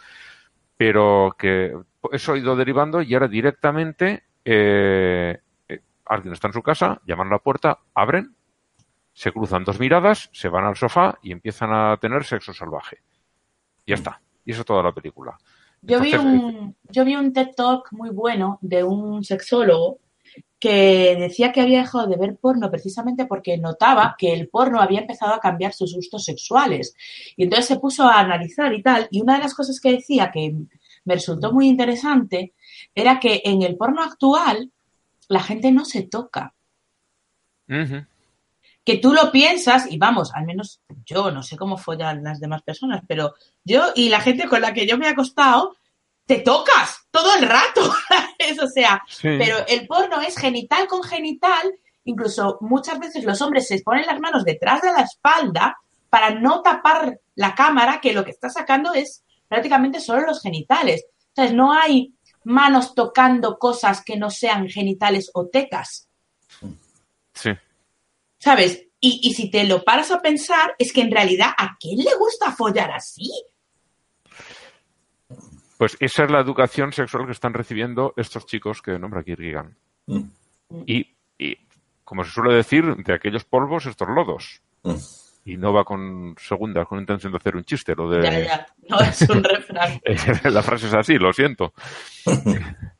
[0.75, 1.73] Pero que
[2.11, 5.39] eso ha ido derivando y ahora directamente eh,
[5.69, 8.35] eh, alguien está en su casa, llaman a la puerta, abren,
[9.13, 12.97] se cruzan dos miradas, se van al sofá y empiezan a tener sexo salvaje.
[13.85, 14.21] Y ya está.
[14.45, 15.37] Y eso es toda la película.
[15.81, 19.99] Yo vi, un, yo vi un TED Talk muy bueno de un sexólogo
[20.57, 25.01] que decía que había dejado de ver porno precisamente porque notaba que el porno había
[25.01, 26.95] empezado a cambiar sus gustos sexuales.
[27.35, 29.07] Y entonces se puso a analizar y tal.
[29.11, 30.55] Y una de las cosas que decía que
[31.03, 32.53] me resultó muy interesante
[32.95, 34.71] era que en el porno actual
[35.27, 36.53] la gente no se toca.
[38.85, 42.63] Que tú lo piensas, y vamos, al menos yo no sé cómo follan las demás
[42.63, 45.77] personas, pero yo y la gente con la que yo me he acostado,
[46.25, 47.81] te tocas todo el rato.
[48.39, 48.61] ¿sabes?
[48.61, 49.29] o sea, Sí.
[49.37, 51.73] pero el porno es genital con genital
[52.05, 55.77] incluso muchas veces los hombres se ponen las manos detrás de la espalda
[56.09, 61.05] para no tapar la cámara, que lo que está sacando es prácticamente solo los genitales.
[61.29, 66.07] Entonces, no hay manos tocando cosas que no sean genitales o tecas.
[67.33, 67.51] Sí.
[68.43, 68.89] ¿Sabes?
[68.99, 72.13] Y, y si te lo paras a pensar, es que en realidad, ¿a quién le
[72.15, 73.31] gusta follar así?
[75.77, 79.71] Pues esa es la educación sexual que están recibiendo estos chicos que nombra Kierkegaard.
[80.07, 80.23] Mm.
[80.85, 81.57] Y, y,
[82.03, 84.61] como se suele decir, de aquellos polvos, estos lodos.
[84.83, 84.95] Mm.
[85.45, 87.95] Y no va con segundas, con intención de hacer un chiste.
[87.95, 88.23] Lo de...
[88.23, 90.01] Ya, ya, no es un refrán.
[90.53, 91.73] la frase es así, lo siento.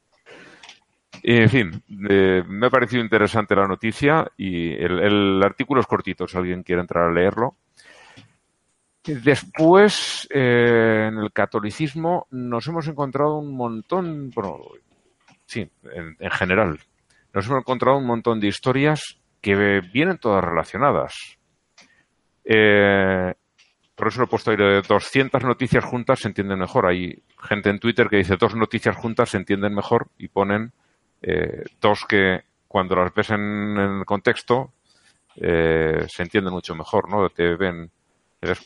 [1.24, 5.88] Y, en fin, eh, me ha parecido interesante la noticia y el, el artículo es
[5.88, 7.56] cortito, si alguien quiere entrar a leerlo.
[9.06, 14.60] Después, eh, en el catolicismo, nos hemos encontrado un montón, bueno,
[15.46, 16.80] sí, en, en general,
[17.34, 21.14] nos hemos encontrado un montón de historias que vienen todas relacionadas.
[22.46, 23.34] Eh,
[23.96, 26.86] por eso lo he puesto ahí de 200 noticias juntas se entienden mejor.
[26.86, 30.74] Hay gente en Twitter que dice dos noticias juntas se entienden mejor y ponen
[31.24, 34.72] eh, dos que cuando las ves en, en contexto
[35.36, 37.30] eh, se entienden mucho mejor, ¿no?
[37.30, 37.90] Te ven,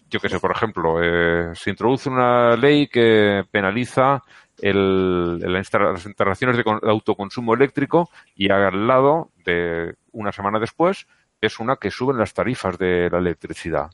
[0.10, 4.22] yo que sé, por ejemplo, eh, se introduce una ley que penaliza
[4.60, 11.08] el, las instalaciones de, con- de autoconsumo eléctrico y al lado de una semana después
[11.40, 13.92] es una que suben las tarifas de la electricidad.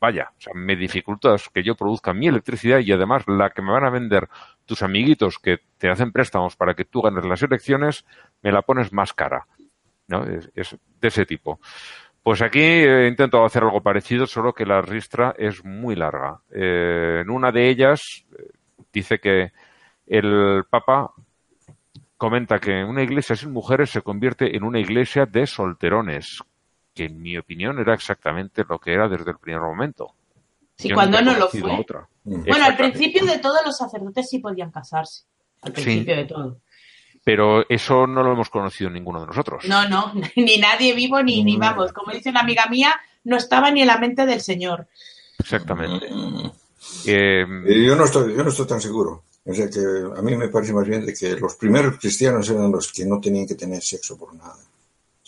[0.00, 3.72] Vaya, o sea, me dificultas que yo produzca mi electricidad y además la que me
[3.72, 4.28] van a vender
[4.64, 8.04] tus amiguitos que te hacen préstamos para que tú ganes las elecciones,
[8.42, 9.46] me la pones más cara.
[10.08, 10.24] ¿no?
[10.24, 11.60] Es, de ese tipo.
[12.22, 16.40] Pues aquí he intentado hacer algo parecido, solo que la ristra es muy larga.
[16.50, 18.00] Eh, en una de ellas
[18.32, 18.48] eh,
[18.92, 19.52] dice que
[20.06, 21.12] el Papa
[22.18, 26.42] comenta que una iglesia sin mujeres se convierte en una iglesia de solterones,
[27.00, 30.12] que en mi opinión era exactamente lo que era desde el primer momento.
[30.76, 31.62] Sí, Yo cuando no lo fue.
[31.78, 32.06] otra.
[32.24, 32.42] Mm.
[32.46, 35.22] Bueno, al principio de todo los sacerdotes sí podían casarse.
[35.62, 35.82] Al Sí.
[35.82, 36.58] principio de todo.
[37.24, 39.64] Pero eso no lo hemos conocido ninguno de nosotros.
[39.66, 41.92] No, no, ni nadie vivo ni, ni vamos.
[41.92, 42.92] Como dice una amiga mía,
[43.24, 44.86] no estaba ni en la mente del Señor.
[45.38, 46.06] Exactamente.
[46.10, 46.50] Mm.
[47.06, 49.22] Eh, Eh, Yo no estoy, yo no estoy tan seguro.
[49.44, 52.70] O sea que a mí me parece más bien de que los primeros cristianos eran
[52.70, 54.56] los que no tenían que tener sexo por nada.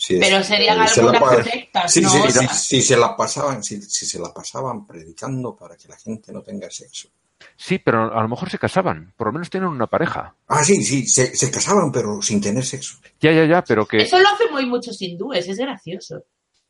[0.09, 2.09] Pero serían eh, se algunas pa- sectas, sí, ¿no?
[2.09, 5.75] sí, O sí, sea- si se la pasaban, si, si se la pasaban predicando para
[5.77, 7.09] que la gente no tenga sexo.
[7.57, 9.13] sí, pero a lo mejor se casaban.
[9.17, 10.35] Por lo menos tienen una pareja.
[10.47, 12.97] Ah, sí, sí, se, se casaban pero sin tener sexo.
[13.21, 13.97] Ya, ya, ya, pero que...
[14.01, 16.23] Eso lo hacen muy muchos hindúes, es gracioso.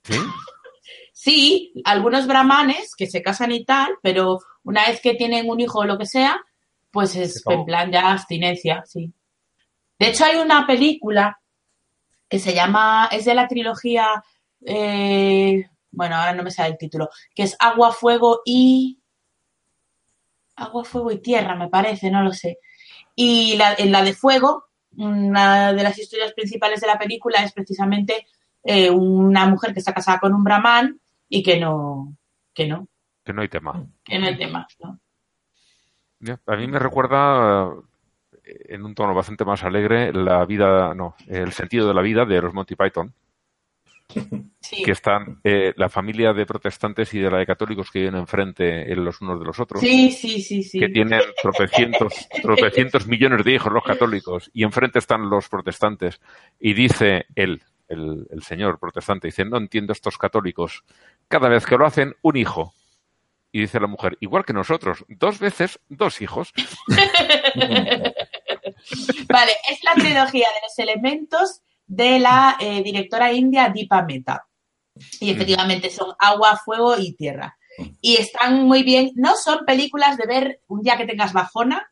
[0.04, 0.15] ¿Sí?
[1.15, 5.80] Sí, algunos brahmanes que se casan y tal, pero una vez que tienen un hijo
[5.80, 6.38] o lo que sea,
[6.91, 9.13] pues es en plan ya abstinencia, sí.
[10.00, 11.39] De hecho, hay una película
[12.34, 14.24] que se llama, es de la trilogía,
[14.65, 19.00] eh, bueno, ahora no me sale el título, que es Agua, Fuego y...
[20.56, 22.58] Agua, Fuego y Tierra, me parece, no lo sé.
[23.15, 24.65] Y la, en la de Fuego,
[24.98, 28.26] una de las historias principales de la película es precisamente
[28.63, 32.17] eh, una mujer que está casada con un brahman y que no,
[32.52, 32.88] que no,
[33.24, 33.86] Que no hay tema.
[34.04, 35.00] que no hay tema, ¿no?
[36.48, 37.69] A mí me recuerda,
[38.43, 42.41] en un tono bastante más alegre, la vida, no, el sentido de la vida de
[42.41, 43.13] los Monty Python,
[44.60, 48.15] Sí, que están eh, la familia de protestantes y de la de católicos que viven
[48.15, 49.82] enfrente en los unos de los otros.
[49.82, 50.79] sí, sí, sí, sí.
[50.79, 56.21] que tienen tropecientos, tropecientos millones de hijos los católicos y enfrente están los protestantes
[56.60, 60.84] y dice él, el, el señor protestante, dice, no entiendo estos católicos,
[61.27, 62.73] cada vez que lo hacen, un hijo.
[63.56, 66.52] Y dice la mujer, igual que nosotros, dos veces, dos hijos.
[69.30, 74.48] Vale, es la trilogía de los elementos de la eh, directora india Deepa Mehta.
[75.20, 77.56] Y efectivamente son agua, fuego y tierra.
[78.02, 79.12] Y están muy bien.
[79.13, 81.92] No son películas de ver un día que tengas bajona,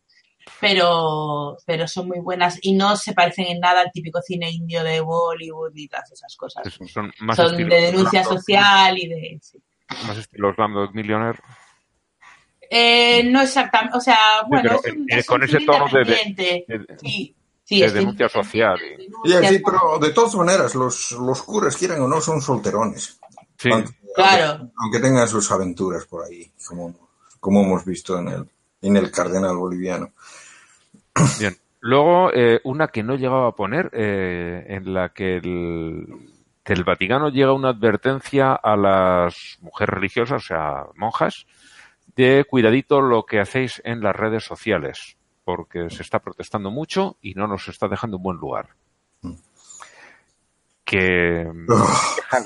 [0.60, 4.84] pero, pero son muy buenas y no se parecen en nada al típico cine indio
[4.84, 6.63] de Bollywood y todas esas cosas.
[6.91, 9.39] Son más Son de denuncia social y de...
[9.43, 9.62] sí.
[10.08, 11.39] Más estilo Slumdog Millionaire.
[12.70, 15.86] Eh, no exactamente, o sea, bueno, pero, es un, eh, es con un ese tono
[15.91, 18.80] de- de- de- sí, sí, de es denuncia social.
[18.97, 23.20] denuncia, Ya, sí, pero de todas maneras, los, los curas, quieran o no, son solterones.
[23.57, 24.70] Sí, Aunque, Claro.
[24.78, 26.95] aunque tengan sus aventuras por ahí, como,
[27.39, 28.45] como hemos visto en el,
[28.82, 30.11] en el cardenal boliviano.
[31.39, 31.57] bien.
[31.82, 36.05] Luego, eh, una que no llegaba a poner, eh, en la que el,
[36.64, 41.45] que el Vaticano llega una advertencia a las mujeres religiosas, o sea, monjas,
[42.16, 47.34] de cuidadito lo que hacéis en las redes sociales, porque se está protestando mucho y
[47.34, 48.70] no nos está dejando un buen lugar.
[50.86, 51.45] que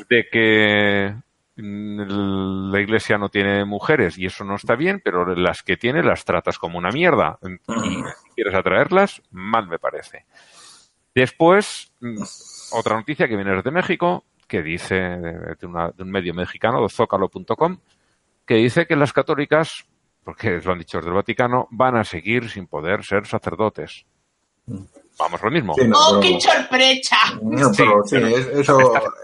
[0.10, 1.16] de que
[1.58, 6.26] la iglesia no tiene mujeres y eso no está bien, pero las que tiene las
[6.26, 7.40] tratas como una mierda.
[7.42, 10.26] Y si quieres atraerlas, mal me parece.
[11.14, 11.94] Después,
[12.72, 16.82] otra noticia que viene desde México, que dice de, de una- de un medio mexicano,
[16.82, 17.78] de zócalo.com,
[18.46, 19.86] que dice que las católicas,
[20.24, 24.06] porque lo han dicho desde el Vaticano, van a seguir sin poder ser sacerdotes.
[25.18, 25.74] Vamos, lo mismo.
[25.76, 27.18] Sí, no, ¡Oh, pero- qué sorpresa!
[27.42, 28.78] no, pero sí, pero- es- eso...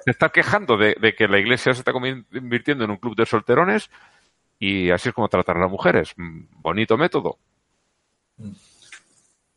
[0.05, 3.25] Se está quejando de, de que la iglesia se está convirtiendo en un club de
[3.25, 3.89] solterones
[4.59, 6.13] y así es como tratar a las mujeres.
[6.15, 7.37] Mm, Bonito método.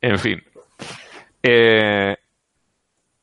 [0.00, 0.42] En fin.
[1.42, 2.16] Eh,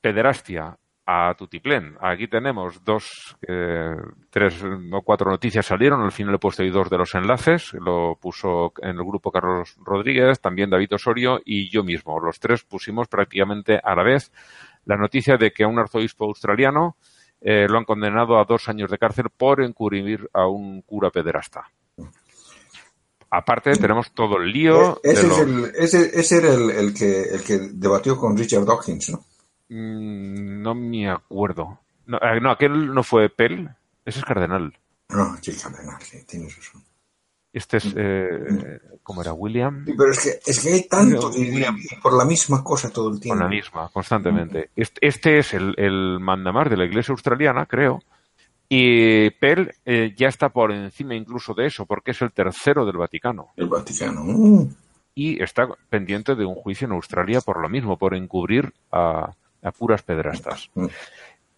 [0.01, 1.95] pederastia a Tutiplén.
[1.99, 3.95] Aquí tenemos dos, eh,
[4.29, 6.01] tres o cuatro noticias salieron.
[6.01, 7.73] Al final he puesto ahí dos de los enlaces.
[7.73, 12.19] Lo puso en el grupo Carlos Rodríguez, también David Osorio y yo mismo.
[12.19, 14.31] Los tres pusimos prácticamente a la vez
[14.85, 16.95] la noticia de que a un arzobispo australiano
[17.41, 21.65] eh, lo han condenado a dos años de cárcel por encubrir a un cura pederasta.
[23.29, 24.99] Aparte, tenemos todo el lío.
[25.03, 28.37] E- Ese, de es el, ese, ese era el, el que, el que debatió con
[28.37, 29.25] Richard Dawkins, ¿no?
[29.71, 31.79] Mm, No me acuerdo.
[32.05, 33.69] No, eh, no, aquel no fue Pell.
[34.05, 34.73] Ese es cardenal.
[35.09, 36.83] No, sí, cardenal, sí, tienes razón.
[37.53, 39.33] Este es, eh, ¿cómo era?
[39.33, 39.85] William.
[39.85, 41.77] Sí, pero es que, es que hay tanto William.
[42.01, 43.41] por la misma cosa todo el tiempo.
[43.43, 44.69] la misma, constantemente.
[44.75, 48.01] Este, este es el, el mandamás de la iglesia australiana, creo.
[48.69, 52.95] Y Pell eh, ya está por encima incluso de eso, porque es el tercero del
[52.97, 53.49] Vaticano.
[53.57, 54.23] El Vaticano.
[54.23, 54.75] mm.
[55.13, 59.71] Y está pendiente de un juicio en Australia por lo mismo, por encubrir a, a
[59.71, 60.69] curas pedrastas.
[60.75, 60.85] Mm.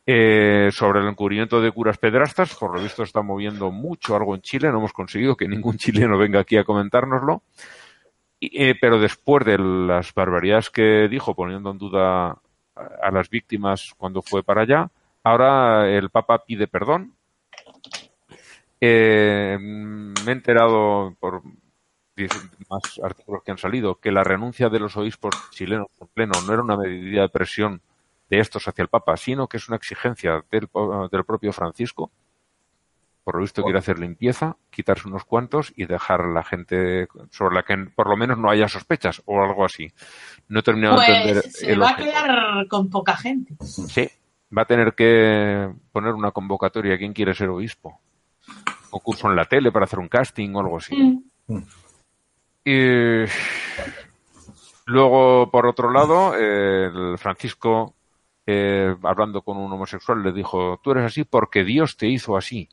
[0.05, 4.41] Eh, sobre el encubrimiento de curas pedrastas, por lo visto está moviendo mucho algo en
[4.41, 4.69] Chile.
[4.69, 7.43] No hemos conseguido que ningún chileno venga aquí a comentárnoslo.
[8.41, 12.41] Eh, pero después de las barbaridades que dijo, poniendo en duda a,
[13.01, 14.91] a las víctimas cuando fue para allá,
[15.23, 17.15] ahora el Papa pide perdón.
[18.85, 21.41] Eh, me he enterado por
[22.69, 26.53] más artículos que han salido que la renuncia de los obispos chilenos en pleno no
[26.53, 27.81] era una medida de presión
[28.33, 30.67] de estos hacia el Papa, sino que es una exigencia del,
[31.11, 32.11] del propio Francisco.
[33.23, 37.55] Por lo visto quiere hacer limpieza, quitarse unos cuantos y dejar a la gente sobre
[37.55, 39.87] la que por lo menos no haya sospechas o algo así.
[40.49, 43.55] No he terminado de entender Pues se el va a quedar con poca gente.
[43.61, 44.09] Sí,
[44.55, 48.01] va a tener que poner una convocatoria a quién quiere ser obispo.
[48.89, 51.23] Concurso en la tele para hacer un casting o algo así.
[51.47, 51.59] Mm.
[52.65, 53.25] Y
[54.85, 57.95] luego, por otro lado, eh, el Francisco,
[58.45, 62.67] eh, hablando con un homosexual, le dijo, tú eres así porque Dios te hizo así.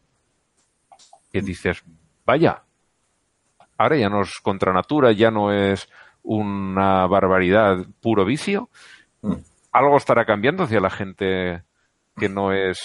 [1.32, 1.82] Y dices,
[2.26, 2.62] vaya,
[3.78, 5.88] ahora ya no es contra natura, ya no es
[6.22, 8.68] una barbaridad puro vicio.
[9.22, 9.34] Mm.
[9.72, 11.62] Algo estará cambiando hacia la gente
[12.16, 12.80] que no es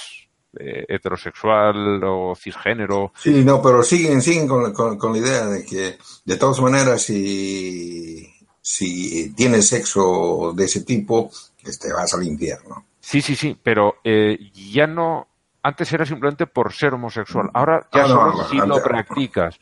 [0.59, 3.11] eh, heterosexual o cisgénero.
[3.17, 7.01] Sí, no, pero siguen, siguen con, con- con la idea de que, de todas maneras,
[7.01, 8.31] si,
[8.61, 11.31] si tienes sexo de ese tipo,
[11.65, 12.85] este, vas al infierno.
[12.99, 15.27] Sí, sí, sí, pero eh, ya no.
[15.61, 17.49] Antes era simplemente por ser homosexual.
[17.53, 19.59] Ahora ya Ah, no, solo no, si lo practicas.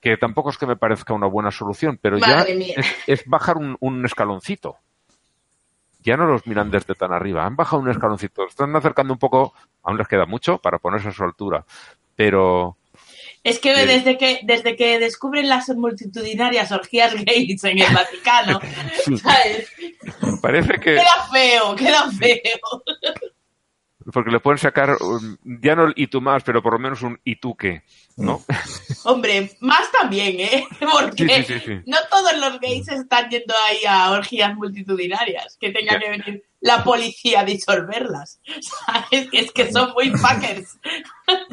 [0.00, 2.74] Que tampoco es que me parezca una buena solución, pero ya Madre mía.
[2.76, 4.76] es, es bajar un, un escaloncito.
[6.02, 8.46] Ya no los miran desde tan arriba, han bajado un escaloncito.
[8.46, 11.64] Están acercando un poco, aún les queda mucho para ponerse a su altura.
[12.16, 12.76] Pero
[13.42, 18.60] Es que desde que desde que descubren las multitudinarias orgías gays en el Vaticano,
[19.22, 19.68] ¿sabes?
[20.42, 20.94] parece que.
[20.96, 22.82] Queda feo, queda feo.
[24.12, 24.96] Porque le pueden sacar,
[25.44, 27.82] ya no el y tú más, pero por lo menos un y tú qué,
[28.16, 28.42] ¿no?
[29.04, 30.66] Hombre, más también, ¿eh?
[30.80, 31.72] Porque Sí, sí, sí, sí.
[31.86, 36.00] no todos los gays están yendo ahí a orgías multitudinarias, que tenga Ya.
[36.00, 38.40] que venir la policía a disolverlas.
[38.86, 39.28] ¿Sabes?
[39.32, 40.78] Es que son muy fuckers.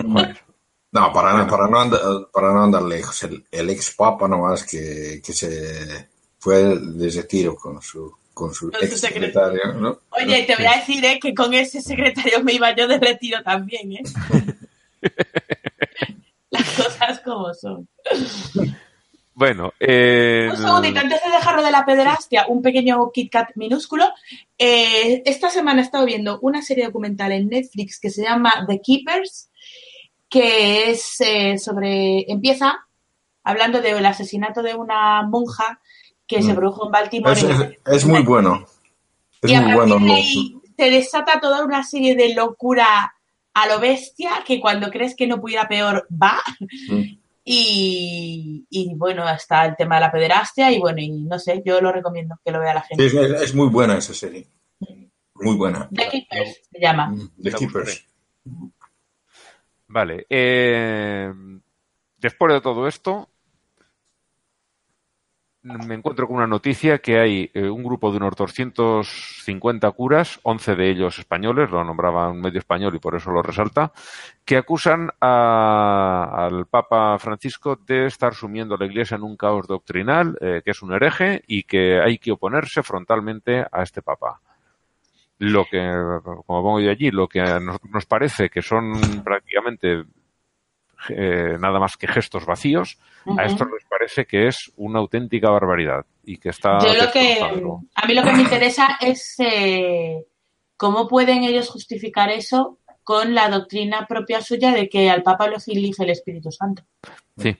[0.01, 0.46] Joder.
[0.91, 1.99] No, para, no- para, no, andar,
[2.33, 6.07] para no andar lejos, el, el ex papa nomás que, que se
[6.39, 9.99] fue de retiro con su, con su Con su ex secretario, ¿no?
[10.11, 11.19] Oye, te voy a decir, ¿eh?
[11.21, 14.03] Que con ese secretario me iba yo de retiro también, ¿eh?
[16.49, 17.87] Las cosas como son.
[19.33, 24.05] Bueno, eh, Un segundito, antes de dejarlo de la pederastia, un pequeño Kit Kat minúsculo.
[24.57, 28.81] Eh, esta semana he estado viendo una serie documental en Netflix que se llama The
[28.81, 29.49] Keepers,
[30.29, 32.29] que es eh, sobre.
[32.31, 32.85] empieza
[33.43, 35.79] hablando del asesinato de una monja
[36.27, 36.55] que se Mm.
[36.55, 37.33] produjo en Baltimore.
[37.33, 38.65] Es, es- es muy bueno.
[39.41, 40.05] Es y a muy partir bueno.
[40.05, 43.13] de ahí se desata toda una serie de locura
[43.53, 46.39] a lo bestia que cuando crees que no pudiera peor va.
[46.89, 47.17] Mm.
[47.49, 51.79] Y, y, bueno, está el tema de la pederastia y bueno, y no sé, yo
[51.79, 53.05] lo recomiendo que lo vea la gente.
[53.05, 54.47] Es, es- es muy buena esa serie.
[55.35, 55.87] Muy buena.
[55.93, 57.15] The Keepers se llama.
[57.41, 58.05] The Keepers.
[59.97, 60.27] Vale.
[60.29, 61.33] eh,
[62.19, 63.29] después de todo esto,
[65.63, 70.75] me encuentro con una noticia que hay eh, un grupo de unos 250 curas, 11
[70.75, 73.91] de ellos españoles, lo nombraba un medio español y por eso lo resalta,
[74.45, 79.67] que acusan a- al Papa Francisco de estar sumiendo a la Iglesia en un caos
[79.67, 84.39] doctrinal, eh, que es un hereje y que hay que oponerse frontalmente a este Papa.
[85.39, 85.79] Lo que,
[86.23, 90.03] como pongo yo allí, lo que nos parece que son prácticamente
[91.09, 92.97] eh, nada más que gestos vacíos,
[93.37, 97.39] a estos les parece que es una auténtica barbaridad y que está Yo lo que,
[97.41, 100.25] a mí lo que me interesa es eh,
[100.75, 105.57] cómo pueden ellos justificar eso con la doctrina propia suya de que al Papa lo
[105.67, 106.83] elige el Espíritu Santo.
[107.37, 107.55] Sí.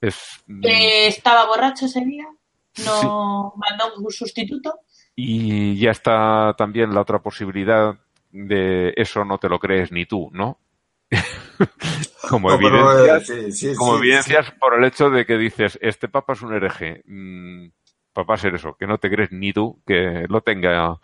[0.00, 2.26] Es, mm, Que estaba borracho ese día,
[2.84, 4.80] no mandó un sustituto.
[5.16, 7.96] Y ya está también la otra posibilidad
[8.32, 10.58] de eso no te lo crees ni tú, ¿no?
[12.28, 15.36] como No, pero, evidencias, eh, sí, sí, como sí, evidencias por el hecho de que
[15.36, 17.02] dices, este papa es un hereje.
[17.06, 17.66] Mm,
[18.12, 20.98] papá ser eso, que no te crees ni tú que lo tenga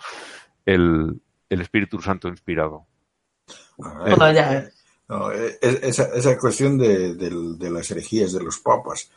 [0.67, 2.87] el, el Espíritu Santo inspirado.
[3.83, 4.85] A ver, Pues ya ves.
[5.09, 9.11] no, eh, es- esa, esa cuestión de, de las herejías de los papas,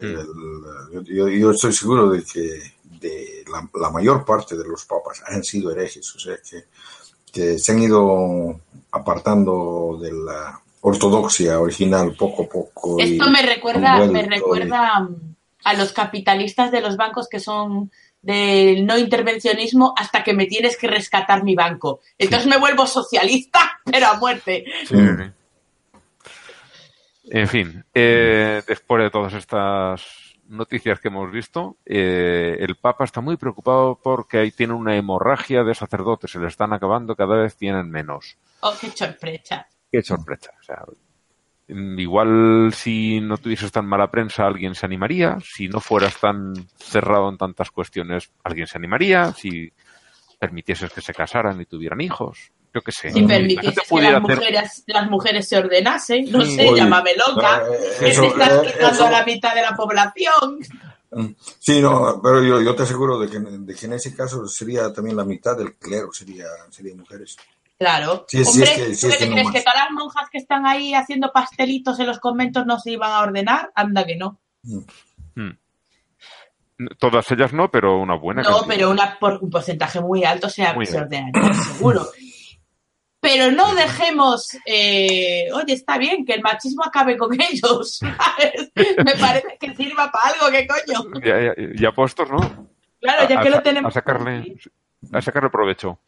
[0.00, 0.04] Mm.
[0.04, 2.60] el- yo, yo estoy seguro de que
[3.02, 6.64] de la, la mayor parte de los papas han sido herejes, o sea que,
[7.32, 8.60] que se han ido
[8.92, 12.96] apartando de la ortodoxia original poco a poco.
[12.98, 15.34] y Esto me recuerda, me y- recuerda mm,
[15.64, 17.90] a los capitalistas de los bancos que son
[18.20, 22.00] del no intervencionismo hasta que me tienes que rescatar mi banco.
[22.18, 24.64] Entonces me vuelvo socialista, pero a muerte.
[24.90, 25.22] Mm.
[27.30, 30.02] En fin, eh, después de todas estas
[30.48, 35.64] noticias que hemos visto, eh, el Papa está muy preocupado porque ahí tiene una hemorragia
[35.64, 38.36] de sacerdotes, se le están acabando, cada vez tienen menos.
[38.60, 39.66] Oh, qué sorpresa.
[39.90, 40.50] Qué sorpresa.
[40.60, 40.84] O sea,
[41.68, 45.38] igual si no tuvieses tan mala prensa, alguien se animaría.
[45.44, 49.32] Si no fueras tan cerrado en tantas cuestiones, alguien se animaría.
[49.32, 49.72] Si
[50.38, 52.52] permitieses que se casaran y tuvieran hijos.
[52.74, 53.10] Yo qué sé.
[53.12, 57.62] Si gente que las hacer- mujeres, las mujeres se ordenasen, no sé, oye, llámame loca,
[57.70, 60.58] eh, que eso, te estás eh, quitando eso- a la mitad de la población.
[61.58, 64.90] Sí, no, pero yo, yo te aseguro de que, de que en ese caso sería
[64.94, 67.36] también la mitad del clero, sería, sería mujeres.
[67.78, 68.24] Claro.
[68.28, 69.54] Sí, sí, Hombre, es que- sí, ¿tú es qué que te no crees más.
[69.54, 73.10] que todas las monjas que están ahí haciendo pastelitos en los conventos no se iban
[73.10, 73.70] a ordenar?
[73.74, 74.40] Anda que no.
[75.34, 75.50] Mm.
[76.98, 78.66] Todas ellas no, pero una buena No, cantidad.
[78.74, 81.14] pero una, por un porcentaje muy alto se, Muy se alto.
[81.16, 82.06] ordenaría, seguro.
[83.34, 87.98] Pero no dejemos, eh, oye, está bien que el machismo acabe con ellos.
[88.00, 88.70] ¿sabes?
[89.04, 91.20] Me parece que sirva para algo, ¿qué coño?
[91.24, 92.38] Ya, ya, ya puestos, ¿no?
[93.00, 93.90] Claro, ya A- que a- lo tenemos.
[93.90, 94.56] A sacarle,
[95.12, 95.98] a sacarle provecho.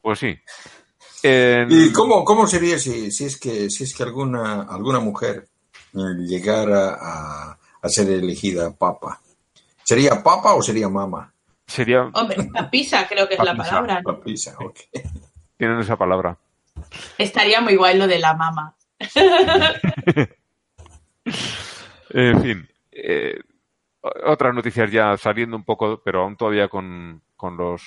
[0.00, 0.36] Pues sí.
[1.22, 5.46] En- ¿Y cómo, cómo sería si, si es que, si es que alguna, alguna mujer
[5.94, 9.20] eh, llegara a, a ser elegida papa?
[9.84, 11.32] ¿Sería papa o sería mama?
[11.66, 14.02] Sería, Hombre, papisa creo que es la palabra.
[14.04, 14.14] ¿no?
[14.16, 14.78] Papisa, ok.
[15.56, 16.36] tienen esa palabra.
[17.18, 18.76] Estaría muy guay lo de la mama.
[22.14, 22.68] En fin.
[22.90, 23.38] eh,
[24.02, 27.82] otras noticias ya saliendo un poco, pero aún todavía con, con los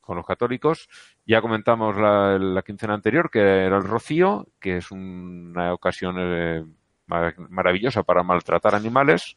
[0.00, 0.88] con los católicos.
[1.24, 6.64] Ya comentamos la, quincena anterior, que era el rocío, que es una ocasión eh,
[7.06, 9.36] mar- maravillosa para maltratar animales.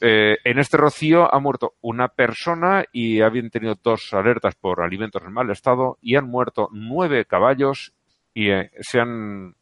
[0.00, 5.22] Eh, en este rocío ha muerto una persona y habían tenido dos alertas por alimentos
[5.22, 7.94] en mal estado y han muerto nueve caballos
[8.34, 9.54] y eh, se han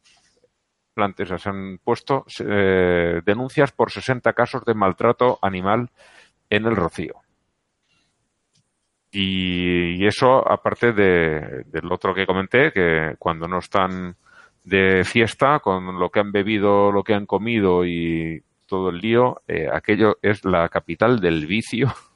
[0.93, 5.89] plantes, se han puesto eh, denuncias por 60 casos de maltrato animal
[6.49, 7.21] en el Rocío.
[9.11, 14.15] Y, eso, aparte de, del otro que comenté, que cuando no están
[14.65, 19.41] de fiesta, con lo que han bebido, lo que han comido y todo el lío,
[19.47, 21.93] eh, aquello es la capital del vicio.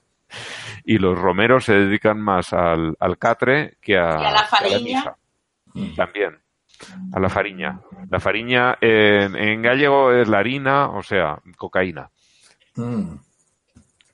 [0.85, 5.15] Y los romeros se dedican más al, al catre que a, Y a la fariña.
[5.73, 5.95] misa.
[5.95, 6.39] También
[7.13, 7.79] a la fariña.
[8.09, 12.09] La fariña en, en gallego es la harina, o sea, cocaína.
[12.75, 13.15] Mm.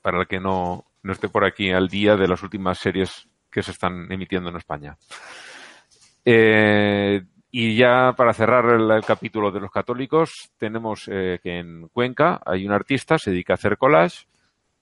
[0.02, 3.62] Para el que no, no esté por aquí al día de las últimas series que
[3.62, 4.96] se están emitiendo en España.
[6.24, 7.22] Eh,
[7.58, 12.66] y ya para cerrar el, capítulo de los católicos, tenemos eh, que en Cuenca hay
[12.66, 14.26] un artista, se dedica a hacer collage,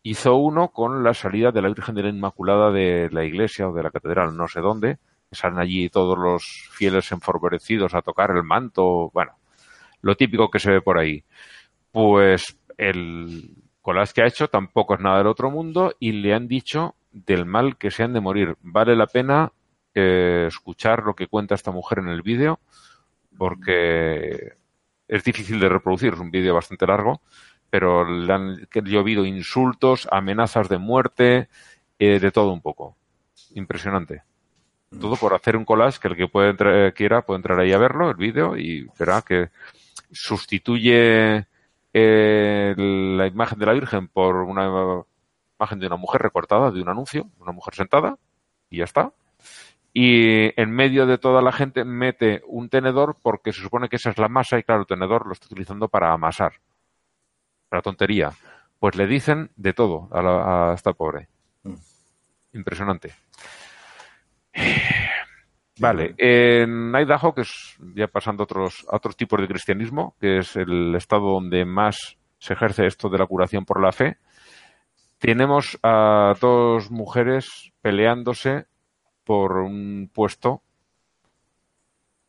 [0.02, 3.72] hizo uno con la salida de la Virgen de la Inmaculada de la iglesia o
[3.72, 4.98] de la catedral, no sé dónde,
[5.30, 9.38] salen allí todos los fieles enforberecidos a tocar el manto, bueno,
[10.00, 11.22] lo típico que se ve por ahí.
[11.92, 13.52] Pues el
[13.82, 17.46] collage que ha hecho tampoco es nada del otro mundo y le han dicho del
[17.46, 18.56] mal que se han de morir.
[18.62, 19.52] Vale la pena
[19.94, 22.60] eh, escuchar lo que cuenta esta mujer en el vídeo,
[23.36, 24.54] porque
[25.08, 27.20] es difícil de reproducir, es un vídeo bastante largo,
[27.70, 31.48] pero le han llovido insultos, amenazas de muerte,
[31.98, 32.96] eh, de todo un poco.
[33.54, 34.22] Impresionante.
[35.00, 37.78] Todo por hacer un collage que el que puede entrar- quiera puede entrar ahí a
[37.78, 39.50] verlo, el vídeo, y verá que
[40.12, 41.46] sustituye
[41.92, 45.04] eh, la imagen de la Virgen por una
[45.58, 48.16] imagen de una mujer recortada, de un anuncio, una mujer sentada,
[48.70, 49.12] y ya está.
[49.96, 54.10] Y en medio de toda la gente mete un tenedor porque se supone que esa
[54.10, 56.54] es la masa y claro, el tenedor lo está utilizando para amasar.
[57.70, 58.32] La tontería.
[58.80, 61.28] Pues le dicen de todo a, la- a esta pobre.
[62.52, 63.14] Impresionante.
[65.80, 70.38] Vale, en Idaho, que es ya pasando a otros, a otros tipos de cristianismo, que
[70.38, 74.18] es el estado donde más se ejerce esto de la curación por la fe,
[75.18, 78.66] tenemos a dos mujeres peleándose
[79.24, 80.62] por un puesto.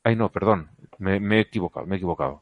[0.04, 0.70] Ay, no, perdón,
[1.00, 2.42] me, me he equivocado, me he equivocado.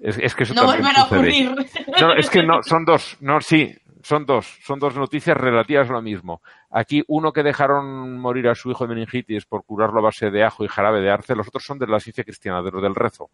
[0.00, 1.18] Es, es que eso No también a sucede.
[1.48, 1.66] ocurrir.
[2.00, 3.16] No, es que no, son dos.
[3.20, 4.58] No, sí, son dos.
[4.62, 6.42] Son dos noticias relativas a lo mismo.
[6.70, 10.42] Aquí, uno que dejaron morir a su hijo de meningitis por curarlo a base de
[10.42, 12.96] ajo y jarabe de arce, los otros son de la ciencia cristiana, de los del
[12.96, 13.30] rezo.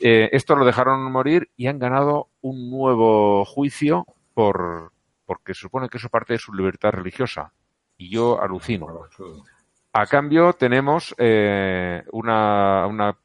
[0.00, 4.92] Eh, esto lo dejaron morir y han ganado un nuevo juicio por
[5.26, 7.52] porque se supone que eso parte de su libertad religiosa.
[7.98, 8.86] Y yo alucino.
[9.94, 13.16] A cambio, tenemos eh, una, una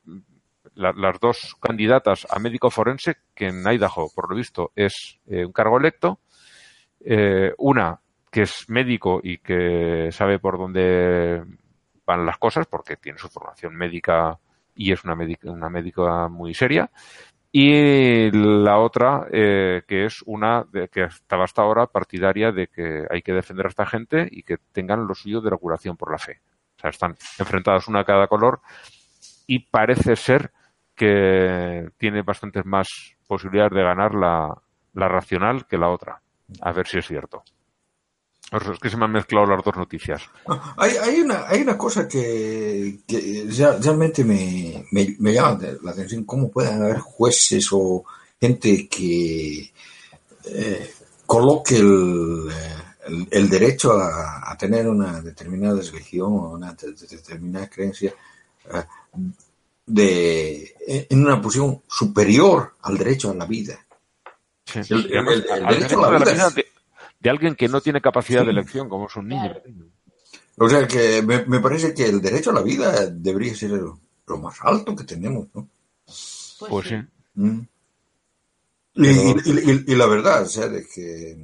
[0.76, 5.45] la- las dos candidatas a médico forense, que en Idaho, por lo visto, es eh,
[5.45, 6.20] un cargo electo.
[7.01, 7.99] Eh, una
[8.32, 11.43] que es médico y que sabe por dónde
[12.05, 14.38] van las cosas, porque tiene su formación médica
[14.76, 16.89] y es una médica, una médica muy seria.
[17.51, 23.05] Y la otra, eh, que es una de, que estaba hasta ahora partidaria de que
[23.09, 26.11] hay que defender a esta gente y que tengan lo suyo de la curación por
[26.11, 26.41] la fe.
[26.78, 28.61] O sea, están enfrentadas una a cada color
[29.47, 30.51] y parece ser
[30.95, 32.88] que tiene bastantes más
[33.28, 34.53] posibilidades de ganar la,
[34.93, 36.21] la racional que la otra.
[36.61, 37.43] A ver si es cierto.
[38.51, 40.21] O es que se me han mezclado las dos noticias.
[40.78, 43.45] Hay, hay, una, hay una cosa que, que
[43.82, 44.86] realmente me,
[45.34, 48.05] llama la atención, cómo pueden haber jueces o
[48.39, 49.69] gente que
[50.45, 50.89] eh,
[51.25, 56.91] coloque el, eh, el, el derecho a, a tener una determinada religión o una de-
[56.93, 58.13] de- determinada creencia
[58.73, 58.83] eh,
[59.85, 60.75] de,
[61.09, 63.79] en una posición superior al derecho a la vida.
[64.65, 64.79] Sí.
[64.89, 66.55] El- Y además, el- el al derecho derecho a la de la vida vida es-
[66.55, 66.65] de,
[67.19, 69.55] de alguien que no tiene capacidad de elección, como es un niño.
[70.57, 74.37] O sea que me, me parece que el derecho a la vida debería ser lo
[74.39, 75.67] más alto que tenemos, ¿no?
[76.05, 76.95] Pues, Pues sí.
[76.97, 77.07] sí.
[77.35, 77.67] Mm.
[78.95, 81.37] Y, y- y- y la verdad, o sea, de que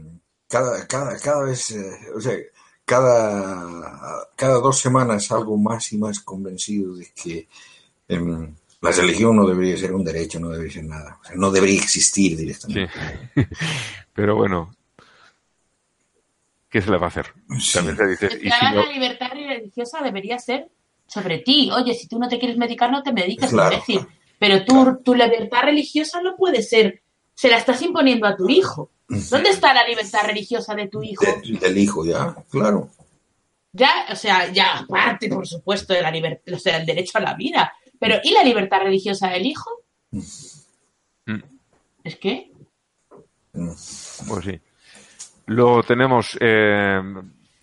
[0.54, 2.38] cada, cada, cada vez, eh, o sea,
[2.86, 7.48] cada, cada dos semanas algo más y más convencido de que
[8.08, 11.50] em, la religión no debería ser un derecho, no debería ser nada, o sea, no
[11.50, 12.38] debería existir Sí.
[12.38, 12.94] directamente.
[14.14, 14.76] Pero bueno,
[16.70, 17.28] ¿qué se le va a hacer?
[17.60, 17.74] Sí.
[17.74, 20.70] También se dice, Es que y si no- la libertad religiosa debería ser
[21.08, 21.72] sobre ti.
[21.72, 24.00] Oye, si tú no te quieres medicar, no te mediques, Claro, imbécil.
[24.00, 24.14] claro.
[24.40, 24.98] Pero Claro.
[25.04, 27.02] tu libertad religiosa no puede ser.
[27.34, 28.92] Se la estás imponiendo a tu hijo.
[29.30, 31.24] ¿Dónde está la libertad religiosa de tu hijo?
[31.26, 32.90] De- del hijo, ya, claro.
[33.72, 37.22] Ya, o sea, ya aparte, por supuesto, de la libertad, o sea, el derecho a
[37.22, 37.74] la vida.
[38.00, 39.70] Pero, ¿y la libertad religiosa del hijo?
[40.12, 41.40] Mm.
[42.04, 42.52] Es que,
[43.52, 44.60] Pues sí.
[45.46, 47.02] Luego tenemos, eh,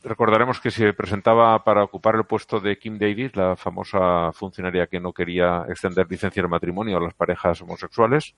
[0.03, 5.01] recordaremos que se presentaba para ocupar el puesto de Kim Davis, la famosa funcionaria que
[5.01, 8.35] no quería extender licencia de matrimonio a las parejas homosexuales.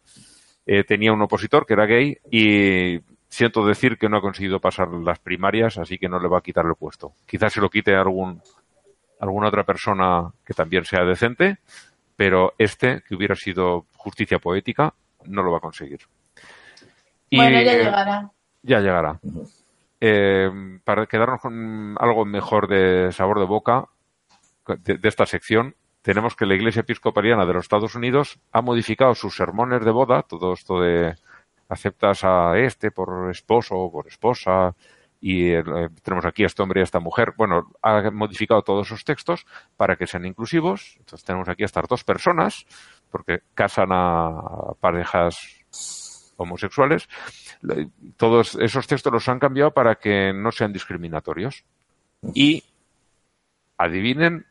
[0.67, 4.89] Eh, tenía un opositor que era gay y siento decir que no ha conseguido pasar
[4.89, 7.15] las primarias, así que no le va a quitar el puesto.
[7.27, 8.41] Quizás se lo quite a algún,
[9.19, 11.59] alguna otra persona que también sea decente,
[12.15, 14.95] pero este, que hubiera sido justicia poética,
[15.27, 16.01] no lo va a conseguir.
[17.31, 18.31] Y, bueno, ya llegará.
[18.63, 19.21] ya llegará.
[20.01, 20.51] Eh,
[20.85, 23.87] para quedarnos con algo mejor de sabor de boca
[24.67, 29.15] de, de esta sección, tenemos que la Iglesia Episcopaliana de los Estados Unidos ha modificado
[29.15, 31.15] sus sermones de boda, todo esto de
[31.69, 34.75] aceptas a este por esposo o por esposa,
[35.21, 35.63] y eh,
[36.03, 37.35] tenemos aquí a este hombre y a esta mujer.
[37.37, 39.47] Bueno, ha modificado todos esos textos
[39.77, 40.97] para que sean inclusivos.
[40.99, 42.67] Entonces tenemos aquí a estas dos personas,
[43.09, 45.65] porque casan a parejas
[46.37, 47.09] homosexuales.
[47.61, 51.65] Le- Todos esos textos los han cambiado para que no sean discriminatorios.
[52.35, 52.65] Y
[53.79, 54.45] adivinen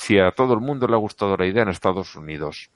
[0.00, 2.70] si a todo el mundo le ha gustado la idea en Estados Unidos.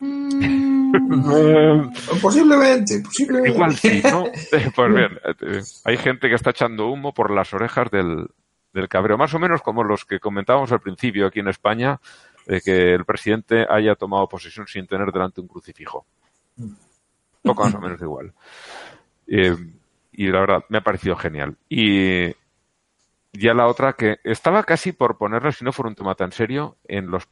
[0.00, 0.92] Mm,
[2.20, 3.50] posiblemente, posiblemente.
[3.50, 4.24] Igual sí, ¿no?
[4.76, 8.26] Pues bien, eh, hay gente que está echando humo por las orejas del,
[8.74, 11.98] del cabreo, más o menos como los que comentábamos al principio aquí en España,
[12.46, 16.04] de que el presidente haya tomado posesión sin tener delante un crucifijo.
[17.42, 18.30] Poco más o menos igual.
[19.26, 19.56] Eh,
[20.12, 21.56] y la verdad, me ha parecido genial.
[21.70, 22.34] Y
[23.32, 26.76] ya la otra que estaba casi por ponerla, si no fuera un tema tan serio,
[26.86, 27.28] en los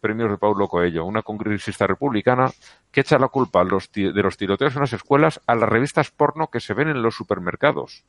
[0.00, 2.50] premios de Paulo Coelho, una congresista republicana
[2.90, 6.48] que echa la culpa los de los tiroteos en las escuelas a las revistas porno
[6.48, 8.04] que se ven en los supermercados.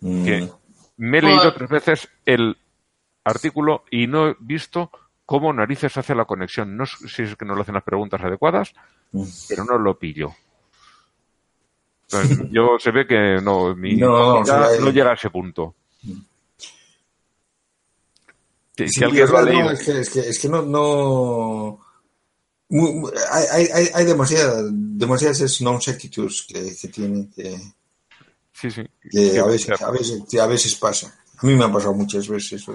[0.00, 0.50] Que
[0.96, 2.56] me he leído tres veces el
[3.24, 4.90] artículo y no he visto
[5.26, 6.76] cómo narices hace la conexión.
[6.76, 8.74] No sé si es que no le hacen las preguntas adecuadas,
[9.48, 10.34] pero no lo pillo.
[12.50, 15.74] Yo se ve que no, mi No, ya llega a ese punto.
[18.76, 21.78] Si, Sí, alguien es lo ha leído, es que, es que, es que no, no
[23.30, 27.54] hay, hay, hay- demasiadas, demasiadas non sequiturs que, que tiene que,
[28.50, 28.82] sí, sí.
[29.10, 31.14] que a veces, a veces, que a veces pasa.
[31.38, 32.66] A mí me ha pasado muchas veces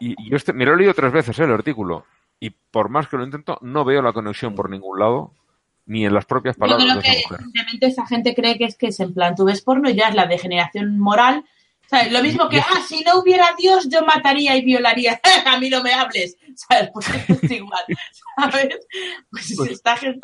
[0.00, 2.06] y yo este, me lo he leído tres veces eh, el artículo
[2.40, 5.32] y por más que lo intento no veo la conexión por ningún lado
[5.88, 7.38] ni en las propias Yo palabras creo de esa que mujer.
[7.40, 10.08] simplemente esa gente cree que es que es en plan, tú ves porno y ya
[10.08, 11.44] es la degeneración moral.
[11.90, 12.12] ¿Sabes?
[12.12, 15.18] Lo mismo que, ah, si no hubiera Dios, yo mataría y violaría.
[15.46, 16.36] A mí no me hables.
[16.54, 16.90] ¿Sabes?
[16.94, 17.82] Pues esto es igual.
[18.36, 18.76] ¿Sabes?
[19.30, 20.20] Pues Pues, esta gente.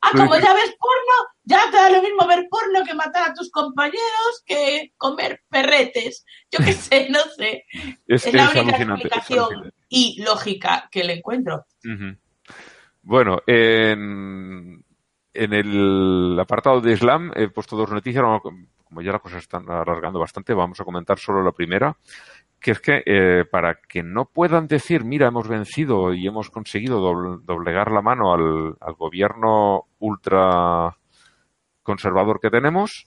[0.00, 2.94] Ah, lo como que- ya ves porno, ya te da lo mismo ver porno que
[2.94, 6.24] matar a tus compañeros que comer perretes.
[6.50, 7.64] Yo qué sé, no sé.
[8.06, 9.76] Es, Es la es única es explicación alucinante.
[9.90, 11.66] y lógica que le encuentro.
[11.84, 12.16] Ujú.
[13.08, 14.84] Bueno, en,
[15.32, 18.22] el apartado de Islam he puesto dos noticias.
[18.84, 21.96] Como ya las cosas están alargando bastante, vamos a comentar solo la primera,
[22.60, 27.00] que es que eh, para que no puedan decir, mira, hemos vencido y hemos conseguido
[27.00, 30.94] dobl- doblegar la mano al, al gobierno ultra
[31.82, 33.06] conservador que tenemos,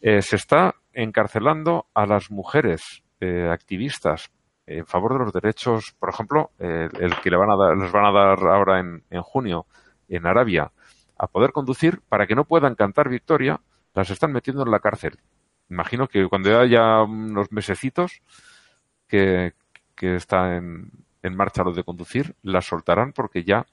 [0.00, 4.30] eh, se está encarcelando a las mujeres eh, activistas
[4.78, 7.90] en favor de los derechos, por ejemplo, eh, el que le van a dar, les
[7.90, 9.66] van a dar ahora en, en junio
[10.08, 10.70] en Arabia
[11.18, 13.60] a poder conducir para que no puedan cantar victoria,
[13.94, 15.18] las están metiendo en la cárcel.
[15.68, 18.22] Imagino que cuando haya unos mesecitos
[19.06, 19.54] que,
[19.94, 20.90] que está en,
[21.22, 23.66] en marcha lo de conducir, las soltarán porque ya,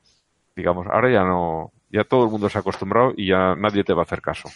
[0.55, 3.93] digamos, ahora ya no, ya todo el mundo se ha acostumbrado y ya nadie te
[3.93, 4.49] va a hacer caso.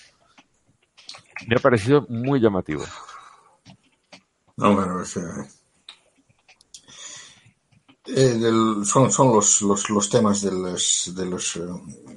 [1.47, 2.83] Me ha parecido muy llamativo.
[4.57, 5.21] No, bueno, es, eh,
[8.05, 11.61] eh, del- son, son los, los, los temas de los, de los eh,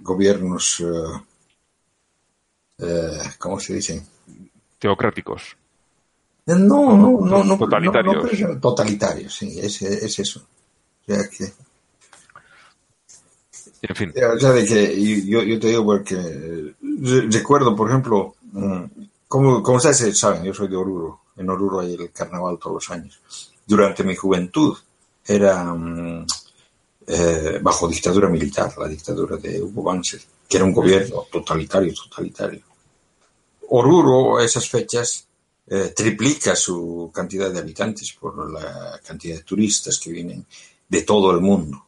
[0.02, 1.22] gobiernos, eh,
[2.78, 4.06] eh, ¿cómo se dice?
[4.78, 5.56] Teocráticos.
[6.46, 6.56] No,
[6.96, 7.58] no, no, no.
[7.58, 8.14] Totalitarios.
[8.16, 10.40] no, no, pero- totalitarios, sí, es, es eso.
[10.40, 11.52] O sea, que,
[13.82, 14.12] En fin.
[14.14, 18.82] sea, de que yo, yo te digo porque eh, re- recuerdo, por ejemplo, mm,
[19.28, 21.20] como, como ustedes saben, yo soy de Oruro.
[21.36, 23.20] En Oruro hay el carnaval todos los años.
[23.66, 24.76] Durante mi juventud
[25.26, 25.74] era
[27.06, 32.62] eh, bajo dictadura militar, la dictadura de Hugo Banzer, que era un gobierno totalitario, totalitario.
[33.68, 35.26] Oruro, a esas fechas,
[35.66, 40.46] eh, triplica su cantidad de habitantes por la cantidad de turistas que vienen
[40.88, 41.86] de todo el mundo.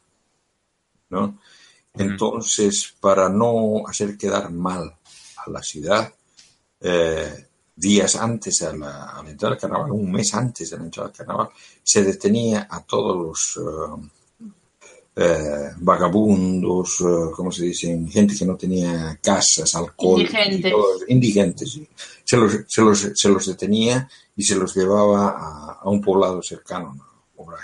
[1.10, 1.38] ¿no?
[1.94, 4.96] Entonces, para no hacer quedar mal
[5.36, 6.12] a la ciudad,
[6.80, 7.45] eh,
[7.76, 11.08] días antes a la, a la entrada del carnaval, un mes antes de la entrada
[11.10, 11.48] del carnaval,
[11.82, 14.08] se detenía a todos los eh,
[15.18, 18.08] eh, vagabundos, eh, ¿cómo se dicen?
[18.08, 20.20] Gente que no tenía casas, alcohol.
[20.20, 20.72] Indigentes.
[21.08, 21.88] indigentes, sí.
[22.24, 26.42] Se los, se, los, se los detenía y se los llevaba a, a un poblado
[26.42, 26.96] cercano,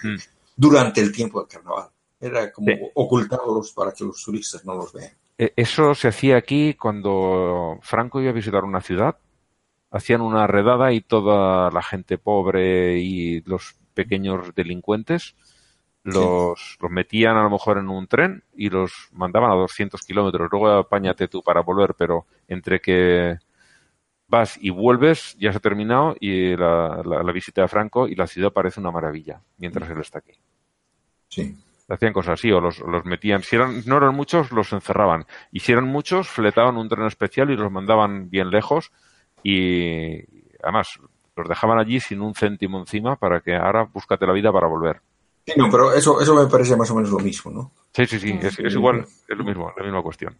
[0.04, 0.16] Mm.
[0.56, 1.88] durante el tiempo del carnaval.
[2.20, 2.74] Era como Sí.
[2.94, 5.10] ocultarlos para que los turistas no los vean.
[5.38, 9.16] Eh, Eso se hacía aquí cuando Franco iba a visitar una ciudad.
[9.92, 15.36] Hacían una redada y toda la gente pobre y los pequeños delincuentes
[16.04, 20.48] los, los metían a lo mejor en un tren y los mandaban a 200 kilómetros.
[20.50, 23.38] Luego apáñate tú para volver, pero entre que
[24.28, 28.14] vas y vuelves ya se ha terminado y la, la- la visita de Franco y
[28.16, 30.32] la ciudad parece una maravilla mientras él está aquí.
[31.28, 31.56] Sí.
[31.88, 33.42] hacían cosas así o los, los metían.
[33.42, 35.26] Si eran no eran muchos los encerraban.
[35.50, 38.92] Y si eran muchos fletaban un tren especial y los mandaban bien lejos
[39.42, 40.20] y
[40.62, 40.88] además
[41.36, 45.00] los dejaban allí sin un céntimo encima para que ahora búscate la vida para volver.
[45.46, 47.72] Sí, no, pero eso, eso me parece más o menos lo mismo, ¿no?
[47.94, 50.36] sí sí sí es, es igual es lo mismo la misma cuestión.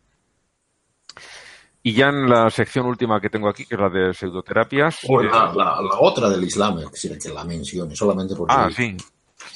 [1.83, 5.21] Y ya en la sección última que tengo aquí que es la de pseudoterapias O
[5.21, 8.55] eh, la, la- la otra del Islam, que la mencione, solamente porque...
[8.57, 8.97] ah sí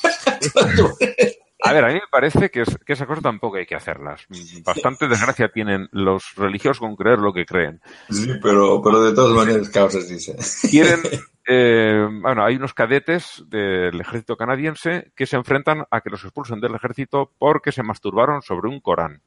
[1.69, 4.27] A ver, a mí me parece que, es, que esa cosa tampoco hay que hacerlas.
[4.65, 7.81] Bastante desgracia tienen los religiosos con creer lo que creen.
[8.11, 10.37] Sí, pero, pero de todas maneras, causas dice.
[10.71, 11.01] Quieren,
[11.49, 16.61] eh, bueno, hay unos cadetes del ejército canadiense que se enfrentan a que los expulsen
[16.61, 19.23] del ejército porque se masturbaron sobre un Corán.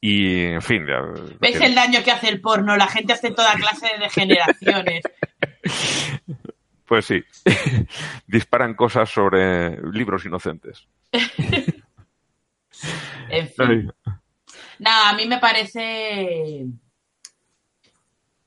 [0.00, 0.86] Y, en fin.
[0.86, 1.02] ya-
[1.40, 2.76] ¿Ves el daño que hace el porno?
[2.76, 5.02] La gente hace toda clase de degeneraciones.
[6.86, 7.22] Pues sí.
[8.26, 10.88] Disparan cosas sobre libros inocentes.
[13.30, 13.92] En fin.
[14.78, 16.64] Nada, a mí me parece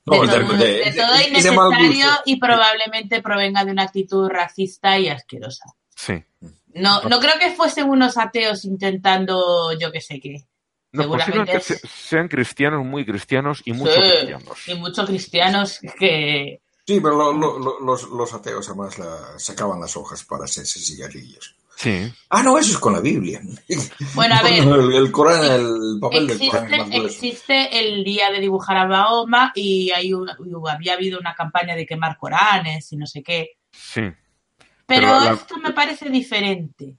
[0.06, 5.08] No, de, todo, de- de de- innecesario y probablemente provenga de una actitud racista y
[5.08, 5.66] asquerosa.
[5.94, 6.24] Sí.
[6.74, 10.44] No, no creo que fuesen unos ateos intentando yo qué sé qué.
[10.92, 14.68] No, Seguramente es- sean cristianos, muy cristianos y muchos Sí, cristianos.
[14.68, 16.60] y muchos cristianos que...
[16.86, 20.80] Sí, pero lo- lo- lo- los, los ateos además la- sacaban las hojas para hacerse
[20.80, 21.54] cigarrillos.
[21.82, 22.12] Sí.
[22.30, 23.40] Ah, no, eso es con la Biblia.
[24.14, 28.38] Bueno, a ver, El, el Corán, el papel del Corán existe, existe el día de
[28.40, 30.30] dibujar a Mahoma y hay un-
[30.70, 33.56] había habido una campaña de quemar Coranes y no sé qué.
[33.72, 34.00] Sí.
[34.02, 34.14] Pero,
[34.86, 36.96] Pero la- esto me parece diferente.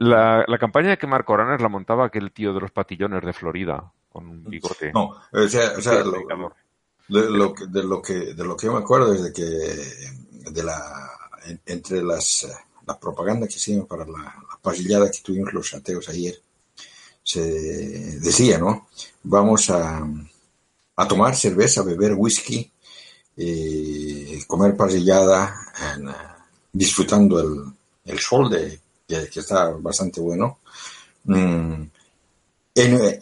[0.00, 3.92] La, la campaña de quemar Coranes la montaba aquel tío de los patillones de Florida,
[4.08, 4.90] con un bigote.
[4.92, 6.54] No, o sea, o sea, Sí, lo- predicador.
[7.08, 10.50] de, lo que, de, lo que, de lo que yo me acuerdo es de que
[10.50, 10.80] de la,
[11.46, 12.48] en- entre las,
[12.86, 16.40] eh, la propaganda que hicimos para la, la pasillada que tuvimos los ateos ayer,
[17.22, 17.40] se
[18.20, 18.88] decía, ¿no?
[19.24, 20.06] Vamos a,
[20.96, 22.70] a tomar cerveza, beber whisky,
[23.38, 25.54] y comer pasillada,
[25.94, 26.12] en, eh,
[26.72, 27.64] disfrutando el,
[28.04, 30.60] el sol de, que, está bastante bueno,
[31.24, 31.82] mm,
[32.74, 33.18] en,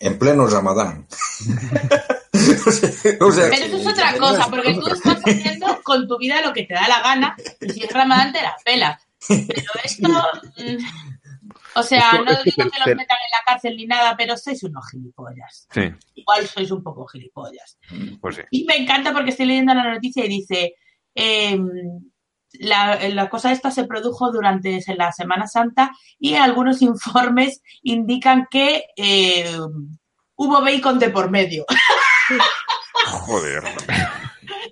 [0.00, 1.06] en pleno Ramadán.
[3.20, 6.52] O sea, Pero eso es otra cosa, porque tú estás haciendo con tu vida lo
[6.52, 9.00] que te da la gana y si es Ramadán te la pela.
[9.28, 10.08] Pero esto...
[10.08, 10.84] mm,
[11.74, 14.36] O sea, Esto- no esto digo que los metan en la cárcel ni nada, pero
[14.36, 15.66] sois unos gilipollas.
[15.72, 15.82] Sí,
[16.14, 17.78] Igual sois un poco gilipollas.
[18.20, 18.42] pues sí.
[18.50, 20.74] Y me encanta porque estoy leyendo la noticia y dice,
[21.14, 21.68] em,
[22.52, 28.86] la, la cosa esta se produjo durante la Semana Santa y algunos informes indican que
[28.96, 29.98] em,
[30.36, 31.64] hubo bacon de por medio.
[33.06, 33.62] Joder.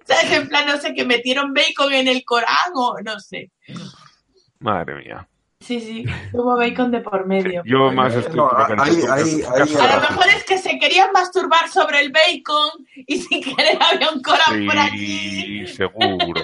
[0.06, 0.32] ¿Sabes?
[0.32, 3.50] En plan, no sé, que metieron bacon en el Corán o no sé.
[4.60, 5.28] Madre mía.
[5.58, 7.62] Sí, sí, hubo bacon de por medio.
[7.64, 11.68] Yo más estoy No, ahí- que- ahí- A lo mejor es que se querían masturbar
[11.70, 15.66] sobre el bacon y sin querer había un Corán por allí.
[15.66, 16.40] Sí, seguro.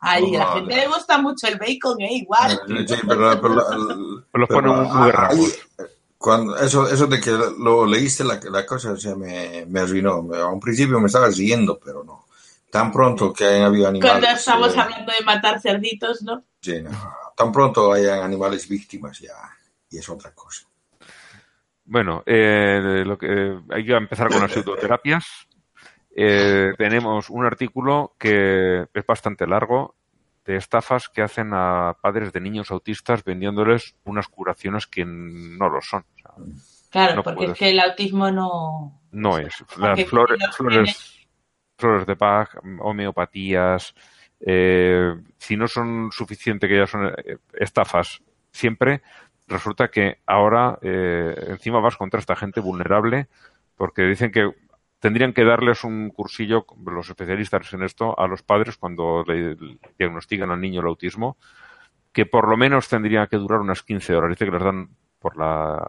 [0.00, 2.08] Ay, a la gente le gusta mucho el bacon, ¿eh?
[2.14, 2.60] Igual.
[2.86, 5.58] Sí, pero- pero el- Los pero ponen muy berracos.
[6.22, 10.22] Cuando eso, eso de que lo leíste la, la cosa, o sea, me, me arruinó.
[10.22, 12.24] Me- A un principio me estaba riendo, pero no.
[12.70, 14.12] Tan pronto que hayan habido animales.
[14.20, 16.44] Cuando estamos eh, hablando de matar cerditos, ¿no?
[16.60, 16.90] sí, no.
[17.36, 19.34] Tan pronto hayan animales víctimas ya,
[19.90, 20.66] y es otra cosa.
[21.84, 25.24] Bueno, eh, lo que, hay que empezar con las pseudoterapias.
[26.14, 29.96] Eh, tenemos un artículo que es bastante largo
[30.44, 35.80] de estafas que hacen a padres de niños autistas vendiéndoles unas curaciones que no lo
[35.80, 36.04] son.
[36.04, 36.32] O sea,
[36.90, 37.52] Claro, No porque puedes.
[37.52, 39.00] es que el autismo no.
[39.12, 39.64] no es.
[39.78, 41.26] Las flores, flores,
[41.78, 43.94] flores de Bach, homeopatías,
[44.40, 49.02] eh, si no son suficiente que ya son eh, estafas siempre,
[49.48, 53.28] resulta que ahora eh, encima vas contra esta gente vulnerable
[53.76, 54.50] porque dicen que
[55.02, 59.56] tendrían que darles un cursillo, los especialistas en esto, a los padres cuando le
[59.98, 61.36] diagnostican al niño el autismo,
[62.12, 64.30] que por lo menos tendría que durar unas 15 horas.
[64.30, 65.84] Dice que les dan por la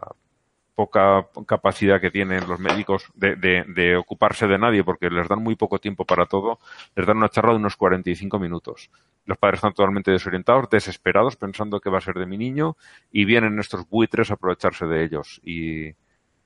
[0.74, 5.40] poca capacidad que tienen los médicos de, de- de ocuparse de nadie porque les dan
[5.40, 6.58] muy poco tiempo para todo,
[6.96, 8.90] les dan una charla de unos 45 minutos.
[9.24, 12.76] Los padres están totalmente desorientados, desesperados, pensando que va a ser de mi niño
[13.12, 15.40] y vienen estos buitres a aprovecharse de ellos.
[15.44, 15.94] Y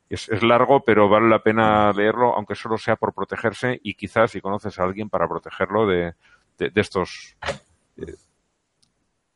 [0.09, 4.31] es, es largo, pero vale la pena leerlo, aunque solo sea por protegerse y quizás
[4.33, 6.15] si conoces a alguien para protegerlo de,
[6.59, 7.37] de- de estos...
[7.97, 8.17] de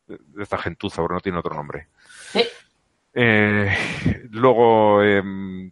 [0.07, 1.89] de esta gentuza, porque no tiene otro nombre.
[2.33, 2.43] Sí.
[3.15, 3.75] Eh,
[4.31, 5.71] luego, em,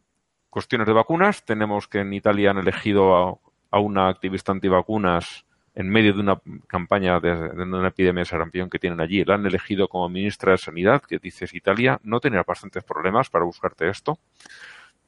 [0.48, 1.44] cuestiones de vacunas.
[1.44, 3.38] Tenemos que en Italia han elegido a,
[3.70, 5.44] a una activista antivacunas
[5.74, 9.24] en medio de una campaña de, de una epidemia de sarampión que tienen allí.
[9.24, 13.44] La han elegido como ministra de Sanidad, que dices Italia no tenía bastantes problemas para
[13.44, 14.18] buscarte esto.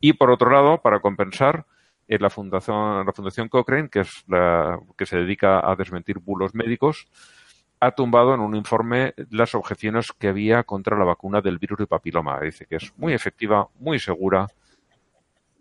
[0.02, 1.64] Y por otro lado, para compensar,
[2.08, 6.56] eh, la fundación, la fundación Cochrane, que es la que se dedica a desmentir bulos
[6.56, 7.06] médicos,
[7.78, 11.86] ha tumbado en un informe las objeciones que había contra la vacuna del virus de
[11.86, 12.40] papiloma.
[12.40, 14.48] Dice que es muy efectiva, muy segura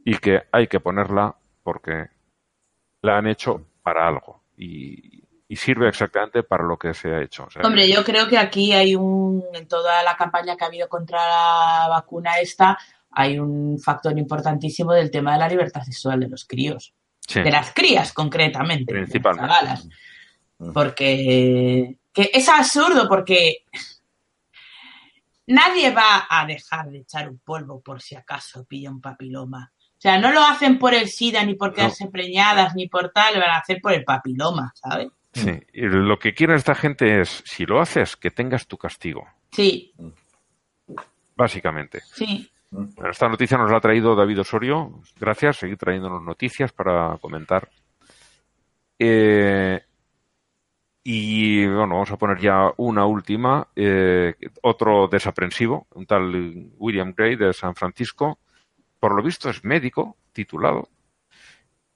[0.03, 2.07] y que hay que ponerla porque
[3.03, 4.41] la han hecho para algo.
[4.57, 5.21] Y,
[5.53, 7.45] sirve exactamente para lo que se ha hecho.
[7.61, 11.19] Hombre, yo creo que aquí hay un, en toda la campaña que ha habido contra
[11.27, 12.77] la vacuna esta,
[13.11, 16.93] hay un factor importantísimo del tema de la libertad sexual de los críos.
[17.19, 18.93] sí, De las crías, concretamente.
[18.93, 19.47] de las Principalmente.
[19.53, 19.89] chavalas.
[20.73, 23.63] Porque que es absurdo, porque
[25.47, 29.71] nadie va a dejar de echar un polvo por si acaso pilla un papiloma.
[29.77, 33.35] O sea, no lo hacen por el SIDA, ni por quedarse preñadas, ni por tal,
[33.35, 35.09] lo van a hacer por el papiloma, ¿sabes?
[35.33, 35.51] sí.
[35.73, 39.93] Y lo que quiere esta gente es, si lo haces, que tengas tu castigo, Sí,
[41.35, 42.01] básicamente.
[42.13, 42.50] sí.
[42.71, 45.01] Bueno, esta noticia nos la ha traído David Osorio.
[45.19, 47.69] Gracias, seguid trayéndonos noticias para comentar.
[48.97, 49.81] Eh,
[51.03, 53.67] y bueno, vamos a poner ya una última.
[53.75, 58.39] eh, otro desaprensivo, un tal William Gray de San Francisco.
[58.99, 60.87] Por lo visto es médico, titulado.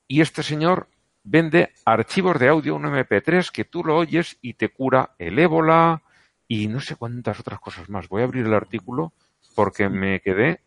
[0.09, 0.89] Y este señor
[1.23, 6.03] vende archivos de audio, un MP3, que tú lo oyes y te cura el ébola
[6.49, 8.09] y no sé cuántas otras cosas más.
[8.09, 9.13] Voy a abrir el artículo
[9.55, 10.61] porque me quedé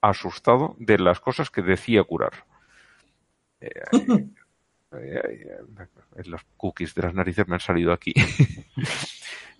[0.00, 2.32] asustado de las cosas que decía curar.
[3.60, 3.70] Eh,
[6.26, 8.12] los cookies de las narices me han salido aquí.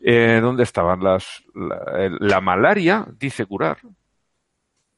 [0.05, 1.45] Eh, ¿Dónde estaban las?
[1.55, 3.79] La, malaria dice curar.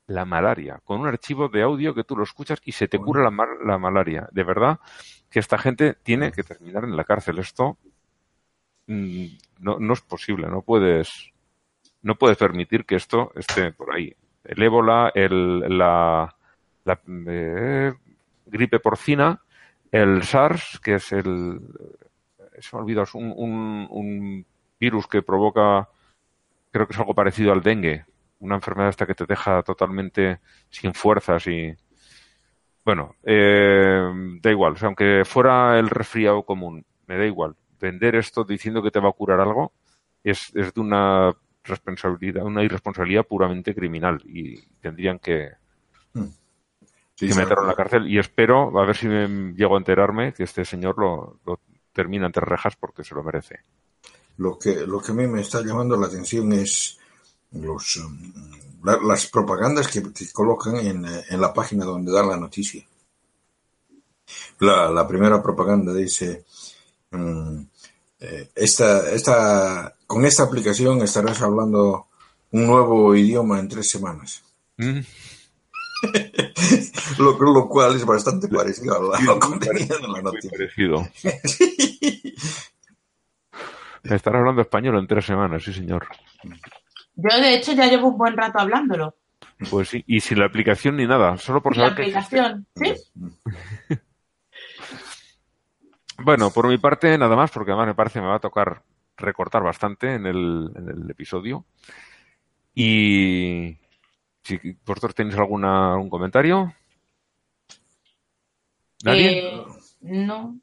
[0.07, 3.22] La malaria, con un archivo de audio que tú lo escuchas y se te cura
[3.22, 4.26] la, la malaria.
[4.32, 4.80] De verdad
[5.28, 7.39] que esta gente tiene que terminar en la cárcel.
[7.39, 7.76] Esto
[8.87, 9.26] mm,
[9.59, 11.34] no, no es posible, no puedes,
[12.05, 14.14] no puedes permitir que esto esté por ahí.
[14.44, 16.36] El ébola, el, la,
[16.84, 17.92] la eh,
[18.46, 19.40] gripe porcina,
[19.90, 21.61] el SARS, que es el,
[22.59, 24.46] se me ha olvidado, es un, un, un
[24.78, 25.88] virus que provoca,
[26.70, 28.05] creo que es algo parecido al dengue,
[28.40, 31.74] una enfermedad esta que te deja totalmente sin fuerzas y,
[32.84, 34.11] bueno, eh,
[34.42, 37.57] da igual, o sea, aunque fuera el resfriado común, me da igual.
[37.80, 39.72] Vender esto diciendo que te va a curar algo
[40.22, 41.34] es, es de una
[41.64, 45.50] responsabilidad, una irresponsabilidad puramente criminal y tendrían que,
[47.16, 47.34] Sí, que sí.
[47.34, 50.64] meterlo en la cárcel y espero, a ver si me llego a enterarme, que este
[50.64, 51.60] señor lo, lo
[51.92, 53.60] termina entre rejas porque se lo merece.
[54.36, 56.98] Lo que, lo que a mí me está llamando la atención es
[57.52, 58.32] los, um,
[58.84, 62.84] la- las propagandas que, que colocan en, eh, en la página donde dan la noticia.
[64.60, 66.44] La, la primera propaganda dice,
[67.10, 67.58] mm,
[68.25, 72.07] eh, esta, esta, con esta aplicación estarás hablando
[72.51, 74.43] un nuevo idioma en tres semanas.
[74.79, 75.01] Mm,
[77.18, 80.51] Lo, lo cual es bastante parecido al contenido de la Muy noticia.
[80.51, 81.09] parecido.
[84.05, 86.07] Estará hablando español en tres semanas, sí señor.
[87.16, 89.16] Yo, de hecho, ya llevo un buen rato hablándolo.
[89.70, 92.66] Pues sí, y sin la aplicación ni nada, solo por Y la saber que aplicación,
[92.77, 92.95] ¿sí?
[96.18, 98.82] Bueno, por mi parte, nada más, porque además me parece que me va a tocar
[99.16, 101.64] recortar bastante en el, en el episodio.
[102.74, 103.76] Y
[104.42, 106.72] si vosotros tenéis alguna, algún comentario.
[109.04, 109.38] ¿Nadie?
[109.48, 109.64] Eh,
[110.02, 110.58] no.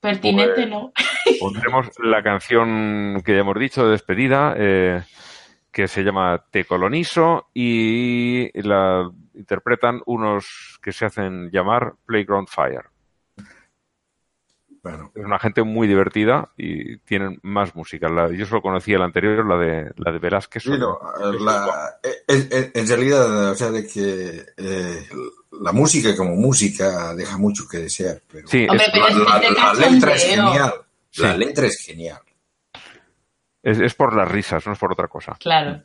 [0.00, 0.92] Pertinente, Pues- no.
[1.40, 5.02] Pondremos la canción que ya hemos dicho de despedida, eh,
[5.72, 12.86] que se llama Te colonizo y la interpretan unos que se hacen llamar Playground Fire.
[15.14, 18.08] Es una gente muy divertida y tienen más música.
[18.08, 20.62] La- yo solo conocía la anterior, la de la de Velázquez.
[20.62, 20.98] Sí, no,
[21.40, 25.06] la- en, en- realidad, o sea, de que eh,
[25.60, 29.38] la música como música deja mucho que desear, pero Sí, Hombre, es, pero es la,
[29.38, 30.74] de la- la letra es genial.
[31.18, 32.18] La letra es genial.
[33.62, 35.36] es- es por las risas, no es por otra cosa.
[35.40, 35.82] Claro.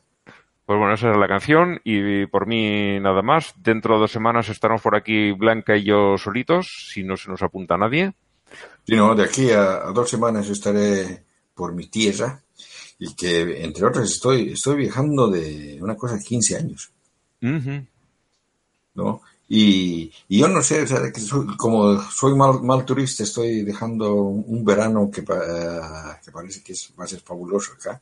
[0.66, 3.54] Pues bueno, esa es la canción y por mí nada más.
[3.58, 7.42] Dentro de dos semanas estaremos por aquí Blanca y yo solitos, si no se nos
[7.42, 8.14] apunta nadie.
[8.86, 11.24] Sí, no, de aquí a, a dos semanas estaré
[11.54, 12.42] por mi tierra
[13.00, 16.92] y que, entre otras, estoy, estoy viajando de una cosa de 15 años.
[18.96, 19.22] ¿no?
[19.48, 23.64] Y, y yo no sé, o sea, que soy- como soy mal, mal turista, estoy
[23.64, 28.02] dejando un, verano que, pa- que parece que es, va a ser fabuloso acá,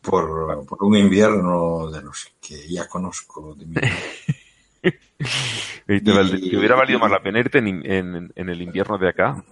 [0.00, 3.74] por, por un invierno de los que ya conozco de mi
[5.88, 8.98] Y te, Y- te hubiera valido más la pena irte en, en- en el invierno
[8.98, 9.42] de acá.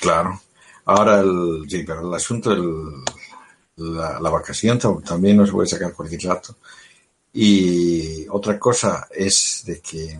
[0.00, 0.40] Claro.
[0.84, 3.04] Ahora, el, sí, pero el asunto del
[3.76, 6.56] la, la vacación tam- también no se puede sacar cualquier rato.
[7.32, 10.18] Y otra cosa es de que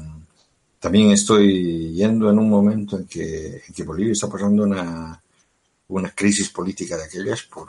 [0.78, 5.20] también estoy yendo en un momento en que, en que Bolivia está pasando una,
[5.88, 7.68] una crisis política de aquellas por,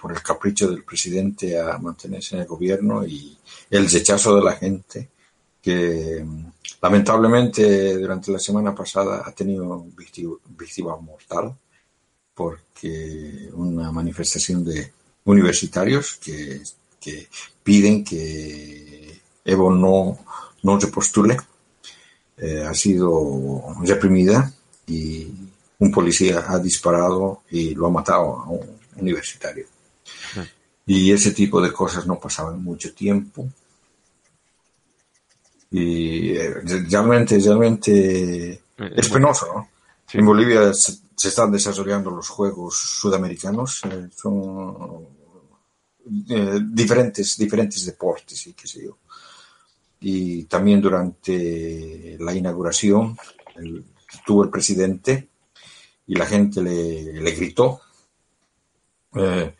[0.00, 3.36] por el capricho del presidente a mantenerse en el gobierno y
[3.70, 5.08] el rechazo de la gente
[5.60, 6.24] que
[6.84, 11.56] lamentablemente durante la semana pasada ha tenido víctima, mortal
[12.34, 14.92] porque una manifestación de
[15.24, 16.60] universitarios que,
[17.00, 17.26] que
[17.62, 20.18] piden que Evo no,
[20.62, 21.38] no se postule
[22.36, 24.52] eh, ha sido reprimida
[24.86, 25.32] y
[25.78, 29.64] un policía ha disparado y lo ha matado a un universitario.
[30.84, 33.48] Y ese tipo de cosas no pasaban mucho tiempo.
[35.76, 36.54] Y eh,
[36.88, 39.68] realmente, realmente es penoso, ¿no?
[40.12, 45.06] En Bolivia se, se están desarrollando los Juegos Sudamericanos, eh, son
[46.28, 48.98] eh, diferentes, diferentes deportes y qué sé yo.
[50.00, 53.16] Y también durante la inauguración
[53.56, 55.28] el- estuvo el presidente
[56.06, 57.80] y la gente le, le gritó.
[59.16, 59.54] eh,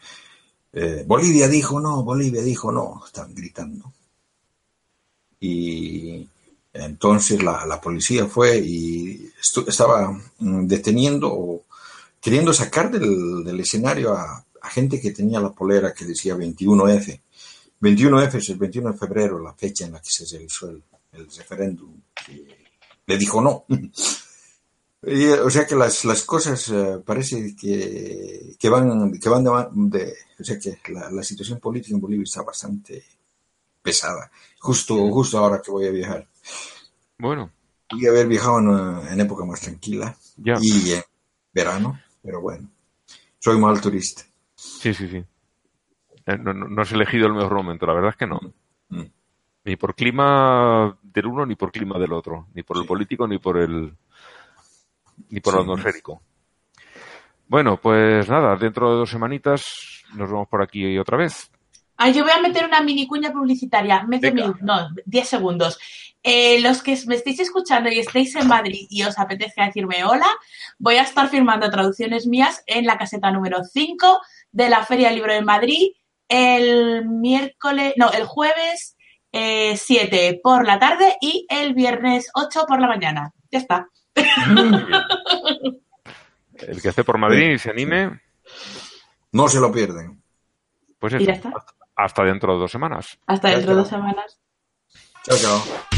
[0.72, 3.92] eh, Bolivia dijo no, Bolivia dijo no, están gritando.
[5.40, 6.28] Y
[6.72, 9.30] entonces la, la policía fue y
[9.66, 11.64] estaba mm, deteniendo o
[12.20, 17.20] queriendo sacar del, del escenario a, gente que tenía la polera que decía 21F.
[17.80, 20.82] 21F es el 21 de febrero, la fecha en la que se realizó el,
[21.12, 21.92] el referéndum.
[23.06, 23.64] le dijo no.
[25.06, 29.98] Y, o sea que las, las cosas eh, parece que, que van, que van de,
[29.98, 33.04] de- o sea que la, la situación política en Bolivia está bastante
[33.84, 34.30] pesada.
[34.58, 36.26] Justo, justo ahora que voy a viajar.
[37.18, 37.50] Bueno,
[37.88, 40.54] Podría haber viajado en, en época más tranquila ya.
[40.60, 41.02] y en
[41.52, 42.68] verano, pero bueno,
[43.38, 44.22] soy mal turista.
[44.56, 45.18] Sí, sí, sí.
[46.26, 48.40] Eh, No, no- no has elegido el mejor momento, la verdad es que no.
[48.88, 49.02] Mm.
[49.66, 52.48] Ni por clima del uno ni por clima del otro.
[52.54, 53.94] Ni por el político ni por el
[55.28, 55.58] ni por Sí.
[55.58, 56.22] el atmosférico.
[57.46, 59.62] Bueno, pues nada, dentro de dos semanitas
[60.14, 61.50] nos vemos por aquí otra vez.
[61.96, 65.78] Ay, yo voy a meter una mini cuña publicitaria, medio minuto, no, 10 segundos.
[66.22, 70.26] Eh, los que me estéis escuchando y estéis en Madrid y os apetezca decirme hola,
[70.78, 74.20] voy a estar firmando traducciones mías en la caseta número 5
[74.50, 75.88] de la Feria del Libro de Madrid
[76.28, 78.96] el miércoles, no, el jueves
[79.32, 83.32] eh, 7 por la tarde y el viernes 8 por la mañana.
[83.50, 83.88] Ya está.
[86.54, 88.20] El que esté por Madrid y se anime,
[89.32, 90.22] No se lo pierden.
[91.00, 91.52] pues Y eso, ya está.
[91.96, 93.18] Hasta dentro de dos semanas.
[93.26, 94.40] Hasta dentro de dos semanas.
[95.24, 95.93] Chao, chao.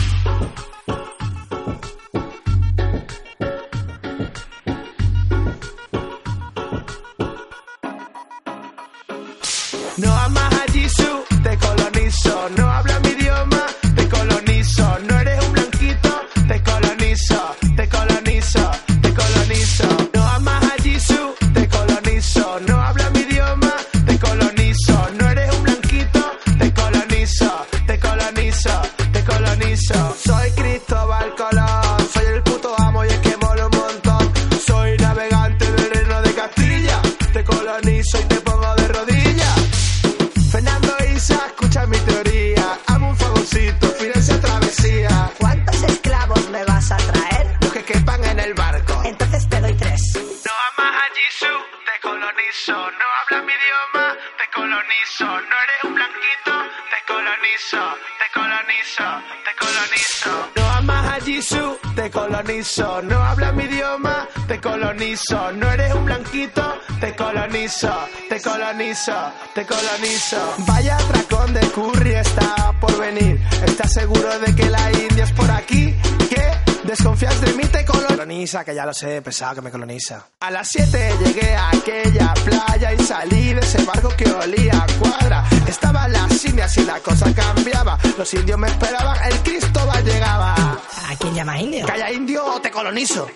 [62.66, 65.52] No hablas mi idioma, te colonizo.
[65.52, 66.62] No eres un blanquito,
[67.00, 67.94] te colonizo.
[68.28, 70.54] Te colonizo, te colonizo.
[70.66, 73.40] Vaya atracón de curry está por venir.
[73.64, 75.94] ¿Estás seguro de que la India es por aquí?
[76.28, 76.65] ¿Qué?
[76.86, 77.64] ¿Desconfías de mí?
[77.64, 80.28] Te coloniza, que ya lo sé, pesado que me coloniza.
[80.40, 84.86] A las 7 llegué a aquella playa y salí de ese barco que olía a
[84.98, 85.44] cuadra.
[85.66, 87.98] Estaban las indias y la cosa cambiaba.
[88.16, 90.54] Los indios me esperaban, el Cristóbal llegaba.
[90.54, 91.86] ¿A quién llama indio?
[91.86, 93.26] Calla indio o te colonizo.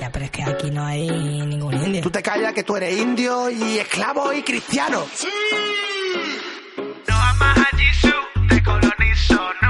[0.00, 2.00] Ya, pero es que aquí no hay ningún indio.
[2.02, 5.06] Tú te callas que tú eres indio y esclavo y cristiano.
[7.08, 9.38] No amas a Jisoo, te colonizo.
[9.62, 9.65] No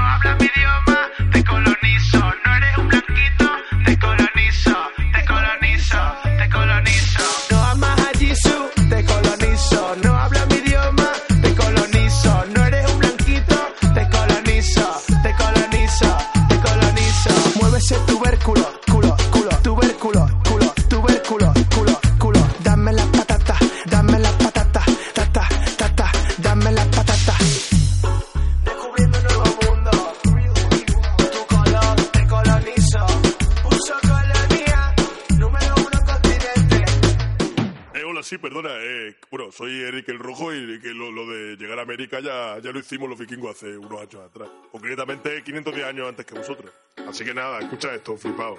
[38.39, 38.69] perdona.
[38.79, 42.71] Eh, bueno, soy Eric el Rojo y que lo, de llegar a América ya, ya
[42.71, 44.49] lo hicimos los vikingos hace unos años atrás.
[44.71, 46.71] Concretamente 510 años antes que vosotros.
[47.07, 48.57] Así que nada, escucha esto, flipado.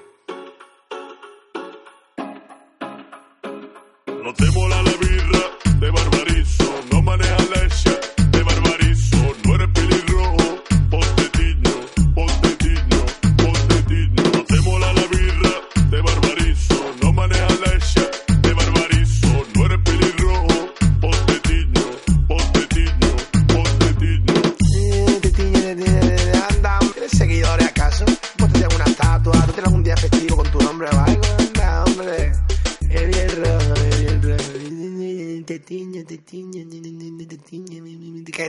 [4.22, 6.84] No te mola la birra, te barbarizo.
[6.92, 7.90] No manejas leche,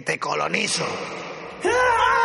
[0.10, 0.88] te colonizo.
[1.64, 2.19] ¡Ah!